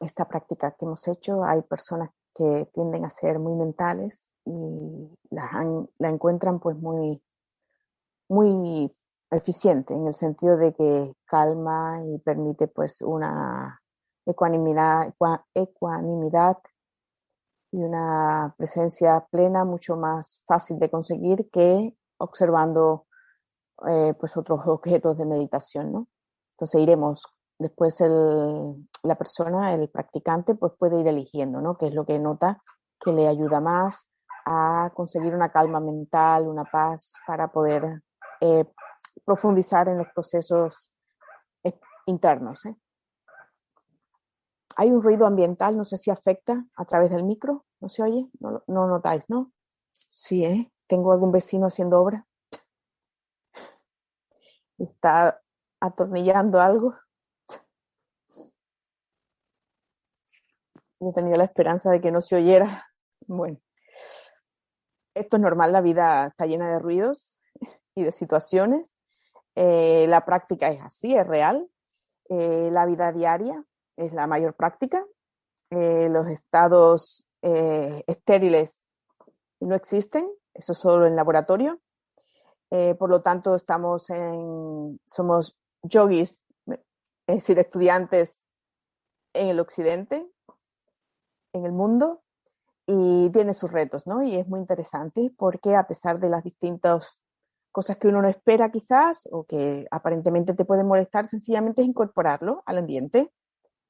Esta 0.00 0.26
práctica 0.26 0.72
que 0.72 0.84
hemos 0.84 1.06
hecho. 1.08 1.44
Hay 1.44 1.62
personas 1.62 2.10
que 2.34 2.68
tienden 2.72 3.04
a 3.04 3.10
ser 3.10 3.38
muy 3.38 3.54
mentales 3.54 4.30
y 4.44 5.18
la, 5.30 5.50
encuentran 5.98 6.60
pues 6.60 6.76
muy, 6.76 7.22
muy 8.28 8.94
eficiente 9.30 9.94
en 9.94 10.06
el 10.06 10.14
sentido 10.14 10.56
de 10.56 10.72
que 10.74 11.14
calma 11.26 12.00
y 12.06 12.18
permite 12.18 12.68
pues 12.68 13.02
una 13.02 13.80
ecuanimidad, 14.24 15.14
ecuanimidad 15.54 16.58
y 17.70 17.82
una 17.82 18.54
presencia 18.56 19.26
plena 19.30 19.64
mucho 19.64 19.96
más 19.96 20.42
fácil 20.46 20.78
de 20.78 20.90
conseguir 20.90 21.50
que 21.50 21.94
observando 22.18 23.06
eh, 23.86 24.14
pues 24.18 24.36
otros 24.36 24.60
objetos 24.66 25.18
de 25.18 25.24
meditación, 25.24 25.92
¿no? 25.92 26.08
Entonces 26.52 26.80
iremos, 26.80 27.22
después 27.58 28.00
el, 28.00 28.88
la 29.02 29.16
persona, 29.16 29.74
el 29.74 29.88
practicante, 29.88 30.54
pues 30.54 30.72
puede 30.78 31.00
ir 31.00 31.08
eligiendo, 31.08 31.60
¿no? 31.60 31.76
Qué 31.76 31.88
es 31.88 31.94
lo 31.94 32.06
que 32.06 32.18
nota 32.18 32.62
que 33.00 33.12
le 33.12 33.28
ayuda 33.28 33.60
más 33.60 34.08
a 34.44 34.90
conseguir 34.94 35.34
una 35.34 35.50
calma 35.50 35.80
mental, 35.80 36.48
una 36.48 36.64
paz 36.64 37.12
para 37.26 37.48
poder 37.48 38.02
eh, 38.40 38.64
profundizar 39.24 39.88
en 39.88 39.98
los 39.98 40.08
procesos 40.14 40.90
eh, 41.64 41.78
internos. 42.06 42.64
¿eh? 42.66 42.76
Hay 44.76 44.90
un 44.90 45.02
ruido 45.02 45.26
ambiental, 45.26 45.76
no 45.76 45.84
sé 45.84 45.96
si 45.96 46.10
afecta 46.10 46.64
a 46.76 46.84
través 46.84 47.10
del 47.10 47.24
micro, 47.24 47.66
¿no 47.80 47.88
se 47.88 48.02
oye? 48.02 48.28
No, 48.40 48.62
no 48.66 48.86
notáis, 48.86 49.24
¿no? 49.28 49.52
Sí, 49.92 50.44
¿eh? 50.44 50.72
Tengo 50.86 51.12
algún 51.12 51.32
vecino 51.32 51.66
haciendo 51.66 52.00
obra. 52.00 52.26
Está 54.78 55.42
atornillando 55.80 56.60
algo. 56.60 56.94
Yo 61.00 61.12
tenía 61.12 61.36
la 61.36 61.44
esperanza 61.44 61.90
de 61.90 62.00
que 62.00 62.10
no 62.10 62.20
se 62.20 62.36
oyera. 62.36 62.84
Bueno, 63.26 63.58
esto 65.14 65.36
es 65.36 65.42
normal, 65.42 65.72
la 65.72 65.80
vida 65.80 66.28
está 66.28 66.46
llena 66.46 66.70
de 66.70 66.78
ruidos 66.78 67.36
y 67.94 68.04
de 68.04 68.12
situaciones. 68.12 68.94
Eh, 69.56 70.06
la 70.08 70.24
práctica 70.24 70.68
es 70.68 70.80
así, 70.80 71.16
es 71.16 71.26
real. 71.26 71.68
Eh, 72.28 72.70
la 72.72 72.86
vida 72.86 73.10
diaria 73.12 73.64
es 73.96 74.12
la 74.12 74.26
mayor 74.28 74.54
práctica. 74.54 75.04
Eh, 75.70 76.08
los 76.08 76.28
estados 76.28 77.24
estériles 77.40 78.84
no 79.60 79.74
existen, 79.76 80.28
eso 80.54 80.74
solo 80.74 81.06
en 81.06 81.16
laboratorio. 81.16 81.80
por 82.98 83.10
lo 83.10 83.22
tanto, 83.22 83.54
estamos 83.54 84.10
en, 84.10 85.00
somos 85.06 85.56
yogis, 85.82 86.40
es 86.66 87.34
decir, 87.36 87.58
estudiantes 87.58 88.40
en 89.34 89.48
el 89.48 89.60
occidente, 89.60 90.28
en 91.58 91.66
el 91.66 91.72
mundo, 91.72 92.22
y 92.86 93.28
tiene 93.30 93.52
sus 93.52 93.70
retos, 93.70 94.06
¿no? 94.06 94.22
Y 94.22 94.36
es 94.36 94.48
muy 94.48 94.60
interesante 94.60 95.30
porque 95.36 95.76
a 95.76 95.86
pesar 95.86 96.18
de 96.20 96.30
las 96.30 96.42
distintas 96.42 97.18
cosas 97.70 97.98
que 97.98 98.08
uno 98.08 98.22
no 98.22 98.28
espera 98.28 98.70
quizás 98.70 99.28
o 99.30 99.44
que 99.44 99.86
aparentemente 99.90 100.54
te 100.54 100.64
pueden 100.64 100.86
molestar, 100.86 101.26
sencillamente 101.26 101.82
es 101.82 101.88
incorporarlo 101.88 102.62
al 102.64 102.78
ambiente. 102.78 103.30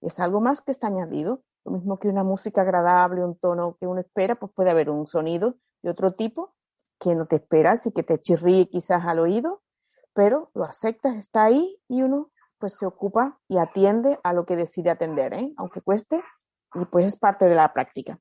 Es 0.01 0.19
algo 0.19 0.41
más 0.41 0.61
que 0.61 0.73
está 0.73 0.89
añadido. 0.89 1.43
Lo 1.65 1.73
mismo 1.73 2.01
que 2.01 2.09
una 2.09 2.25
música 2.25 2.63
agradable, 2.63 3.25
un 3.25 3.39
tono 3.39 3.77
que 3.79 3.87
uno 3.87 4.01
espera, 4.01 4.35
pues 4.35 4.51
puede 4.53 4.71
haber 4.71 4.91
un 4.91 5.07
sonido 5.07 5.55
de 5.83 5.91
otro 5.91 6.15
tipo 6.15 6.55
que 6.99 7.15
no 7.15 7.27
te 7.27 7.37
esperas 7.37 7.87
y 7.87 7.93
que 7.93 8.03
te 8.03 8.21
chirríe 8.21 8.69
quizás 8.69 9.05
al 9.07 9.21
oído, 9.21 9.63
pero 10.13 10.51
lo 10.55 10.65
aceptas, 10.65 11.15
está 11.17 11.45
ahí 11.45 11.79
y 11.87 12.03
uno 12.03 12.31
pues 12.59 12.77
se 12.77 12.87
ocupa 12.87 13.39
y 13.47 13.59
atiende 13.59 14.19
a 14.25 14.33
lo 14.33 14.45
que 14.45 14.57
decide 14.57 14.91
atender, 14.91 15.33
¿eh? 15.35 15.55
aunque 15.57 15.81
cueste, 15.81 16.21
y 16.75 16.85
pues 16.87 17.07
es 17.07 17.17
parte 17.17 17.47
de 17.47 17.55
la 17.55 17.73
práctica. 17.73 18.19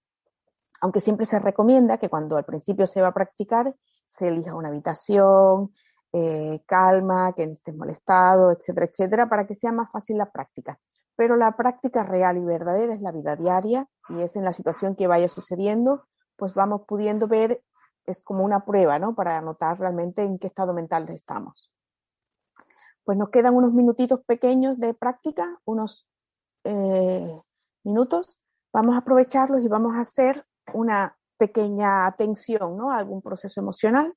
Aunque 0.82 1.02
siempre 1.02 1.26
se 1.26 1.40
recomienda 1.40 1.98
que 1.98 2.10
cuando 2.10 2.38
al 2.38 2.46
principio 2.46 2.86
se 2.86 3.02
va 3.02 3.10
a 3.10 3.14
practicar, 3.14 3.76
se 4.06 4.28
elija 4.28 4.56
una 4.56 4.70
habitación, 4.70 5.74
eh, 6.14 6.62
calma, 6.66 7.34
que 7.34 7.46
no 7.46 7.54
estés 7.54 7.76
molestado, 7.76 8.52
etcétera, 8.52 8.86
etcétera, 8.86 9.30
para 9.30 9.46
que 9.46 9.56
sea 9.56 9.72
más 9.72 9.92
fácil 9.92 10.18
la 10.18 10.32
práctica. 10.32 10.80
Pero 11.16 11.36
la 11.36 11.58
práctica 11.58 12.04
real 12.04 12.38
y 12.38 12.46
verdadera 12.46 12.94
es 12.94 13.02
la 13.02 13.12
vida 13.12 13.36
diaria 13.36 13.88
y 14.10 14.22
es 14.22 14.36
en 14.36 14.44
la 14.44 14.54
situación 14.54 14.96
que 14.96 15.08
vaya 15.08 15.28
sucediendo, 15.30 16.08
pues 16.36 16.54
vamos 16.54 16.82
pudiendo 16.88 17.28
ver, 17.28 17.62
es 18.06 18.22
como 18.22 18.46
una 18.46 18.64
prueba, 18.64 19.00
¿no? 19.00 19.16
Para 19.16 19.38
anotar 19.38 19.80
realmente 19.80 20.24
en 20.24 20.40
qué 20.40 20.48
estado 20.48 20.74
mental 20.74 21.10
estamos. 21.10 21.72
Pues 23.04 23.18
nos 23.18 23.30
quedan 23.30 23.56
unos 23.56 23.74
minutitos 23.74 24.24
pequeños 24.26 24.80
de 24.80 24.94
práctica, 24.94 25.60
unos 25.66 26.08
eh, 26.64 27.42
minutos. 27.88 28.38
Vamos 28.74 28.96
a 28.96 29.00
aprovecharlos 29.00 29.64
y 29.64 29.68
vamos 29.68 29.96
a 29.96 30.02
hacer 30.02 30.46
una 30.74 31.18
pequeña 31.38 32.06
atención 32.06 32.78
¿no? 32.78 32.92
a 32.92 32.98
algún 32.98 33.22
proceso 33.22 33.62
emocional. 33.62 34.14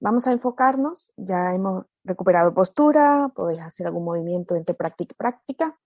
Vamos 0.00 0.26
a 0.26 0.32
enfocarnos, 0.32 1.12
ya 1.16 1.54
hemos 1.54 1.84
recuperado 2.04 2.54
postura, 2.54 3.30
podéis 3.34 3.60
hacer 3.60 3.86
algún 3.86 4.04
movimiento 4.04 4.54
entre 4.54 4.74
práctica 4.74 5.12
y 5.12 5.16
práctica, 5.16 5.78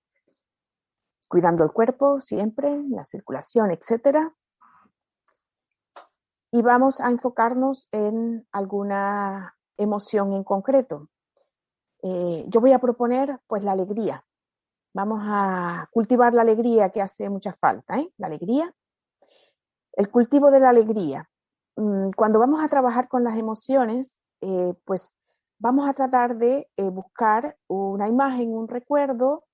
cuidando 1.28 1.64
el 1.64 1.72
cuerpo 1.72 2.20
siempre, 2.20 2.80
la 2.90 3.04
circulación, 3.04 3.72
etc. 3.72 4.32
Y 6.52 6.62
vamos 6.62 7.00
a 7.00 7.10
enfocarnos 7.10 7.88
en 7.90 8.46
alguna 8.52 9.56
emoción 9.76 10.32
en 10.32 10.44
concreto. 10.44 11.08
Eh, 12.02 12.44
yo 12.48 12.60
voy 12.60 12.72
a 12.72 12.78
proponer 12.78 13.40
pues 13.48 13.64
la 13.64 13.72
alegría. 13.72 14.24
Vamos 14.95 15.20
a 15.22 15.88
cultivar 15.92 16.32
la 16.32 16.42
alegría 16.42 16.90
que 16.90 17.03
hace 17.03 17.28
mucha 17.28 17.53
falta, 17.53 17.99
¿eh? 17.99 18.11
la 18.16 18.28
alegría 18.28 18.74
el 19.97 20.11
cultivo 20.11 20.51
de 20.51 20.61
la 20.61 20.70
alegría. 20.70 21.28
Mm, 21.76 22.11
cuando 22.16 22.38
vamos 22.38 22.62
a 22.62 22.68
trabajar 22.68 23.09
con 23.09 23.24
las 23.24 23.38
emociones, 23.38 24.16
eh, 24.40 24.74
pues 24.84 25.12
vamos 25.59 25.88
a 25.88 25.95
tratar 25.95 26.36
de 26.36 26.68
eh, 26.76 26.90
buscar 26.90 27.57
una 27.68 28.09
imagen, 28.09 28.55
un 28.55 28.68
recuerdo, 28.68 29.45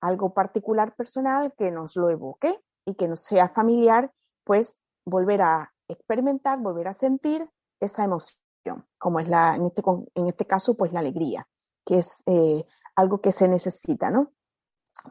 algo 0.00 0.32
particular 0.32 0.94
personal 0.94 1.52
que 1.56 1.70
nos 1.70 1.96
lo 1.96 2.10
evoque 2.10 2.58
y 2.84 2.94
que 2.94 3.08
nos 3.08 3.20
sea 3.20 3.48
familiar, 3.48 4.12
pues 4.44 4.78
volver 5.04 5.42
a 5.42 5.72
experimentar, 5.88 6.58
volver 6.58 6.88
a 6.88 6.94
sentir 6.94 7.48
esa 7.80 8.04
emoción, 8.04 8.86
como 8.98 9.20
es 9.20 9.28
la, 9.28 9.56
en 9.56 9.66
este, 9.66 9.82
en 10.14 10.28
este 10.28 10.46
caso, 10.46 10.76
pues 10.76 10.92
la 10.92 11.00
alegría, 11.00 11.48
que 11.84 11.98
es 11.98 12.22
eh, 12.26 12.64
algo 12.94 13.20
que 13.20 13.32
se 13.32 13.48
necesita, 13.48 14.10
¿no? 14.10 14.32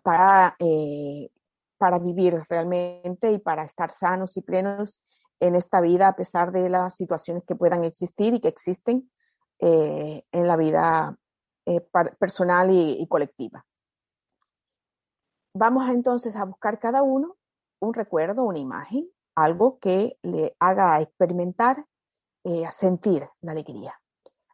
Para 0.03 0.55
para 1.77 1.99
vivir 1.99 2.43
realmente 2.49 3.31
y 3.31 3.39
para 3.39 3.63
estar 3.63 3.91
sanos 3.91 4.35
y 4.37 4.41
plenos 4.41 4.99
en 5.39 5.55
esta 5.55 5.81
vida 5.81 6.07
a 6.07 6.15
pesar 6.15 6.51
de 6.51 6.69
las 6.69 6.95
situaciones 6.95 7.43
que 7.45 7.55
puedan 7.55 7.83
existir 7.83 8.33
y 8.33 8.39
que 8.39 8.47
existen 8.47 9.09
eh, 9.59 10.23
en 10.31 10.47
la 10.47 10.55
vida 10.55 11.15
eh, 11.65 11.81
personal 12.19 12.69
y, 12.71 13.05
colectiva. 13.07 13.65
Vamos 15.53 15.89
entonces 15.89 16.35
a 16.35 16.45
buscar 16.45 16.79
cada 16.79 17.03
uno 17.03 17.35
un 17.79 17.93
recuerdo, 17.93 18.43
una 18.43 18.59
imagen, 18.59 19.07
algo 19.35 19.77
que 19.79 20.17
le 20.23 20.55
haga 20.59 20.99
experimentar, 21.01 21.85
eh, 22.43 22.67
sentir 22.71 23.27
la 23.41 23.51
alegría. 23.51 23.99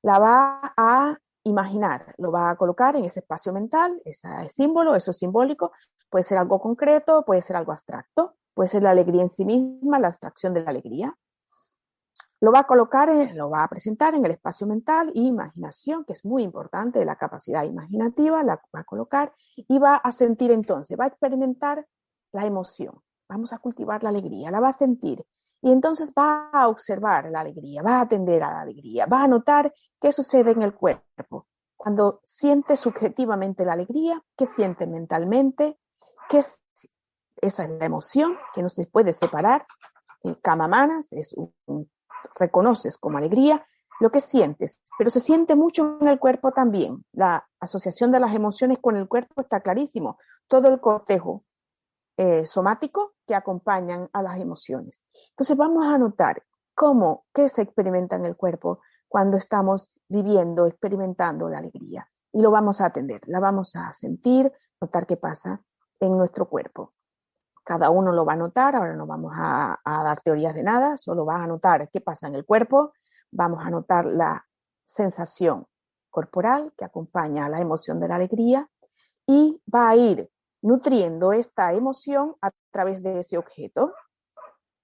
La 0.02 0.20
va 0.20 0.74
a 0.76 1.18
imaginar, 1.44 2.16
lo 2.18 2.32
va 2.32 2.52
a 2.52 2.56
colocar 2.56 2.96
en 2.96 3.06
ese 3.06 3.20
espacio 3.20 3.52
mental, 3.54 4.02
ese 4.06 4.28
símbolo, 4.50 4.96
eso 4.96 5.12
es 5.12 5.18
simbólico, 5.18 5.72
Puede 6.14 6.26
ser 6.26 6.38
algo 6.38 6.62
concreto, 6.62 7.26
puede 7.26 7.42
ser 7.42 7.56
algo 7.56 7.72
abstracto, 7.72 8.36
puede 8.54 8.68
ser 8.68 8.84
la 8.84 8.92
alegría 8.92 9.24
en 9.24 9.32
sí 9.32 9.46
misma, 9.46 9.98
la 9.98 10.10
abstracción 10.10 10.54
de 10.54 10.62
la 10.62 10.70
alegría. 10.70 11.18
Lo 12.40 12.52
va 12.52 12.60
a 12.60 12.68
colocar, 12.68 13.10
lo 13.34 13.50
va 13.50 13.64
a 13.64 13.68
presentar 13.68 14.14
en 14.14 14.24
el 14.24 14.30
espacio 14.30 14.68
mental 14.68 15.10
y 15.16 15.26
imaginación, 15.26 16.06
que 16.06 16.14
es 16.14 16.24
muy 16.24 16.44
importante, 16.44 17.04
la 17.04 17.16
capacidad 17.16 17.64
imaginativa, 17.64 18.44
la 18.44 18.62
va 18.76 18.82
a 18.82 18.84
colocar 18.84 19.34
y 19.56 19.80
va 19.80 19.96
a 19.96 20.12
sentir 20.12 20.52
entonces, 20.52 20.96
va 21.00 21.06
a 21.06 21.08
experimentar 21.08 21.84
la 22.32 22.46
emoción. 22.46 23.02
Vamos 23.28 23.52
a 23.52 23.58
cultivar 23.58 24.04
la 24.04 24.10
alegría, 24.10 24.52
la 24.52 24.60
va 24.60 24.68
a 24.68 24.74
sentir. 24.74 25.26
Y 25.64 25.72
entonces 25.72 26.12
va 26.12 26.50
a 26.52 26.68
observar 26.68 27.32
la 27.32 27.40
alegría, 27.40 27.82
va 27.82 28.00
a 28.00 28.02
atender 28.02 28.44
a 28.44 28.52
la 28.52 28.62
alegría, 28.62 29.06
va 29.06 29.24
a 29.24 29.28
notar 29.30 29.74
qué 30.02 30.12
sucede 30.12 30.52
en 30.52 30.62
el 30.62 30.74
cuerpo. 30.74 31.48
Cuando 31.78 32.20
siente 32.26 32.76
subjetivamente 32.76 33.64
la 33.64 33.72
alegría, 33.72 34.22
qué 34.38 34.46
siente 34.46 34.86
mentalmente, 34.86 35.80
que 36.28 36.40
es, 36.40 36.60
esa 37.38 37.64
es 37.64 37.70
la 37.70 37.86
emoción 37.86 38.38
que 38.54 38.62
no 38.62 38.68
se 38.68 38.86
puede 38.88 39.14
separar. 39.14 39.66
Kamamanas 40.42 41.14
es 41.14 41.34
reconoces 42.36 42.98
como 42.98 43.18
alegría 43.18 43.66
lo 44.02 44.12
que 44.12 44.20
sientes, 44.20 44.82
pero 44.98 45.10
se 45.10 45.22
siente 45.22 45.56
mucho 45.56 45.98
en 46.02 46.10
el 46.10 46.20
cuerpo 46.20 46.52
también. 46.52 47.06
La 47.14 47.48
asociación 47.62 48.12
de 48.12 48.20
las 48.20 48.36
emociones 48.36 48.80
con 48.82 48.98
el 48.98 49.08
cuerpo 49.08 49.40
está 49.40 49.62
clarísimo. 49.62 50.18
Todo 50.50 50.68
el 50.68 50.82
cortejo 50.82 51.46
eh, 52.18 52.46
somático 52.46 53.14
que 53.26 53.36
acompañan 53.36 54.10
a 54.14 54.22
las 54.22 54.40
emociones. 54.40 55.04
Entonces 55.30 55.58
vamos 55.58 55.86
a 55.86 55.98
notar 55.98 56.44
cómo, 56.76 57.26
qué 57.34 57.50
se 57.50 57.62
experimenta 57.62 58.16
en 58.16 58.26
el 58.26 58.36
cuerpo 58.36 58.82
cuando 59.08 59.38
estamos 59.38 59.92
viviendo, 60.08 60.66
experimentando 60.66 61.50
la 61.50 61.60
alegría. 61.60 62.10
Y 62.32 62.42
lo 62.42 62.52
vamos 62.52 62.82
a 62.82 62.88
atender, 62.88 63.22
la 63.26 63.40
vamos 63.40 63.76
a 63.76 63.94
sentir, 63.94 64.52
notar 64.82 65.06
qué 65.06 65.18
pasa 65.18 65.62
en 66.00 66.18
nuestro 66.18 66.50
cuerpo. 66.50 66.94
Cada 67.64 67.90
uno 67.90 68.12
lo 68.12 68.26
va 68.26 68.34
a 68.34 68.38
notar, 68.38 68.76
ahora 68.76 68.96
no 68.96 69.06
vamos 69.06 69.34
a, 69.36 69.80
dar 69.86 70.22
teorías 70.22 70.54
de 70.54 70.64
nada, 70.64 70.98
solo 70.98 71.26
vas 71.26 71.42
a 71.42 71.48
notar 71.48 71.90
qué 71.90 72.02
pasa 72.02 72.28
en 72.28 72.36
el 72.36 72.46
cuerpo, 72.46 72.94
vamos 73.32 73.66
a 73.66 73.70
notar 73.70 74.06
la 74.06 74.46
sensación 74.84 75.66
corporal 76.10 76.74
que 76.78 76.84
acompaña 76.84 77.46
a 77.46 77.50
la 77.50 77.62
emoción 77.62 78.00
de 78.00 78.08
la 78.08 78.16
alegría 78.16 78.70
y 79.26 79.62
va 79.74 79.90
a 79.90 79.96
ir 79.96 80.30
nutriendo 80.64 81.34
esta 81.34 81.74
emoción 81.74 82.36
a 82.42 82.50
través 82.72 83.04
de 83.04 83.20
ese 83.20 83.38
objeto. 83.38 83.94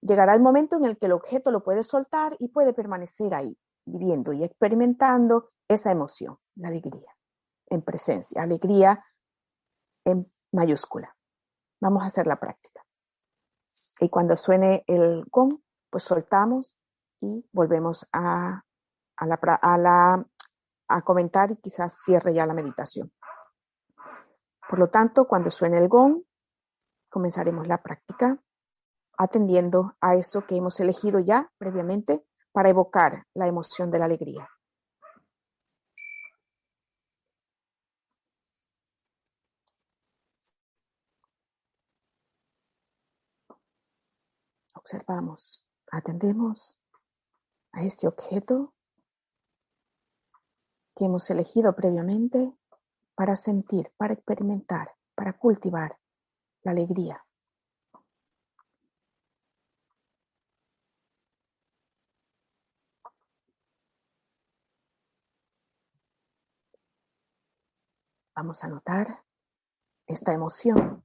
Llegará 0.02 0.36
el 0.36 0.42
momento 0.42 0.76
en 0.76 0.86
el 0.86 0.98
que 0.98 1.08
el 1.08 1.14
objeto 1.14 1.52
lo 1.52 1.64
puede 1.64 1.84
soltar 1.84 2.36
y 2.40 2.50
puede 2.50 2.74
permanecer 2.74 3.34
ahí, 3.34 3.58
viviendo 3.86 4.34
y 4.34 4.44
experimentando 4.44 5.52
esa 5.68 5.92
emoción, 5.92 6.38
la 6.56 6.68
alegría, 6.68 7.16
en 7.68 7.82
presencia, 7.82 8.44
alegría 8.44 9.04
en 10.06 10.32
mayúscula. 10.52 11.16
Vamos 11.82 12.04
a 12.04 12.08
hacer 12.08 12.28
la 12.28 12.40
práctica. 12.40 12.84
Y 14.02 14.10
cuando 14.10 14.36
suene 14.36 14.84
el 14.88 15.26
gong, 15.32 15.60
pues 15.90 16.04
soltamos 16.04 16.78
y 17.22 17.46
volvemos 17.54 18.08
a, 18.12 18.64
a, 19.18 19.26
la, 19.26 19.40
a, 19.62 19.78
la, 19.78 20.26
a 20.90 21.02
comentar 21.04 21.52
y 21.52 21.58
quizás 21.58 22.02
cierre 22.04 22.34
ya 22.34 22.46
la 22.46 22.54
meditación. 22.54 23.12
Por 24.70 24.78
lo 24.78 24.92
tanto, 24.92 25.28
cuando 25.28 25.50
suene 25.50 25.80
el 25.80 25.88
gong, 25.88 26.22
comenzaremos 27.10 27.68
la 27.68 27.82
práctica 27.82 28.40
atendiendo 29.18 29.96
a 30.00 30.14
eso 30.14 30.46
que 30.46 30.58
hemos 30.58 30.80
elegido 30.80 31.20
ya 31.20 31.52
previamente 31.58 32.24
para 32.52 32.70
evocar 32.70 33.26
la 33.34 33.48
emoción 33.48 33.90
de 33.90 33.98
la 33.98 34.06
alegría. 34.06 34.48
Observamos, 44.76 45.66
atendemos 45.92 46.78
a 47.72 47.82
ese 47.82 48.08
objeto 48.08 48.76
que 50.96 51.06
hemos 51.06 51.28
elegido 51.32 51.76
previamente 51.76 52.54
para 53.20 53.36
sentir, 53.36 53.92
para 53.98 54.14
experimentar, 54.14 54.96
para 55.14 55.34
cultivar 55.34 56.00
la 56.64 56.72
alegría. 56.72 57.26
Vamos 68.34 68.64
a 68.64 68.70
notar 68.70 69.22
esta 70.08 70.32
emoción. 70.32 71.04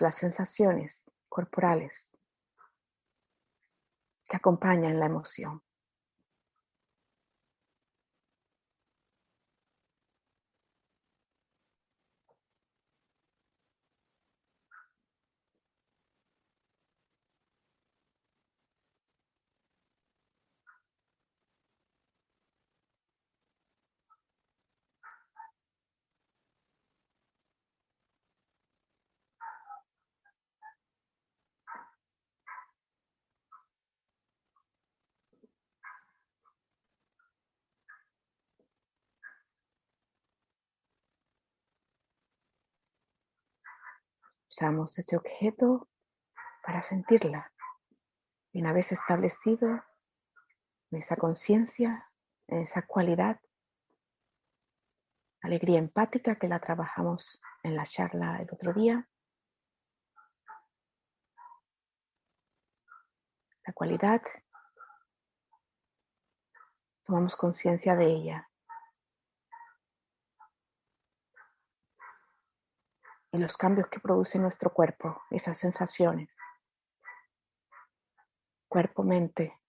Las 0.00 0.16
sensaciones 0.16 1.10
corporales 1.28 2.12
que 4.28 4.36
acompañan 4.36 4.98
la 4.98 5.06
emoción. 5.06 5.62
Usamos 44.52 44.98
este 44.98 45.16
objeto 45.16 45.88
para 46.62 46.82
sentirla. 46.82 47.50
Y 48.52 48.60
una 48.60 48.74
vez 48.74 48.92
establecido 48.92 49.82
en 50.90 50.98
esa 51.00 51.16
conciencia, 51.16 52.10
en 52.48 52.60
esa 52.60 52.82
cualidad, 52.82 53.40
alegría 55.40 55.78
empática 55.78 56.36
que 56.36 56.48
la 56.48 56.60
trabajamos 56.60 57.40
en 57.62 57.76
la 57.76 57.86
charla 57.86 58.42
el 58.42 58.48
otro 58.52 58.74
día, 58.74 59.08
la 63.66 63.72
cualidad, 63.72 64.20
tomamos 67.06 67.36
conciencia 67.36 67.96
de 67.96 68.04
ella 68.04 68.51
y 73.32 73.38
los 73.38 73.56
cambios 73.56 73.88
que 73.88 73.98
produce 73.98 74.38
nuestro 74.38 74.72
cuerpo, 74.72 75.22
esas 75.30 75.58
sensaciones. 75.58 76.28
Cuerpo-mente. 78.68 79.61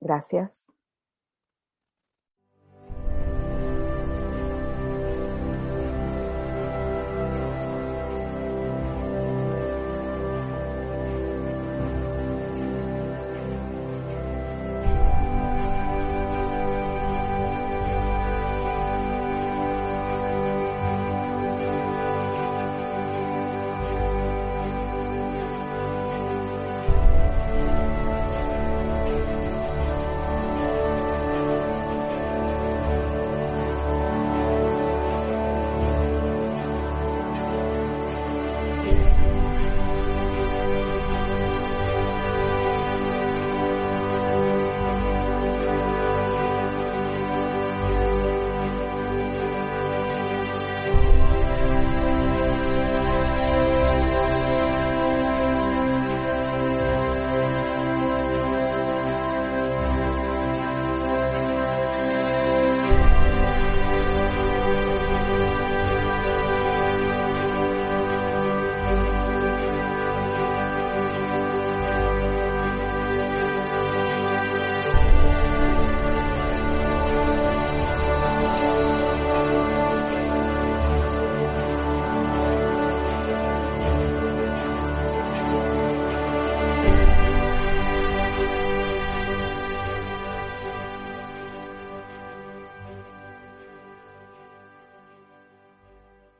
Gracias. 0.00 0.72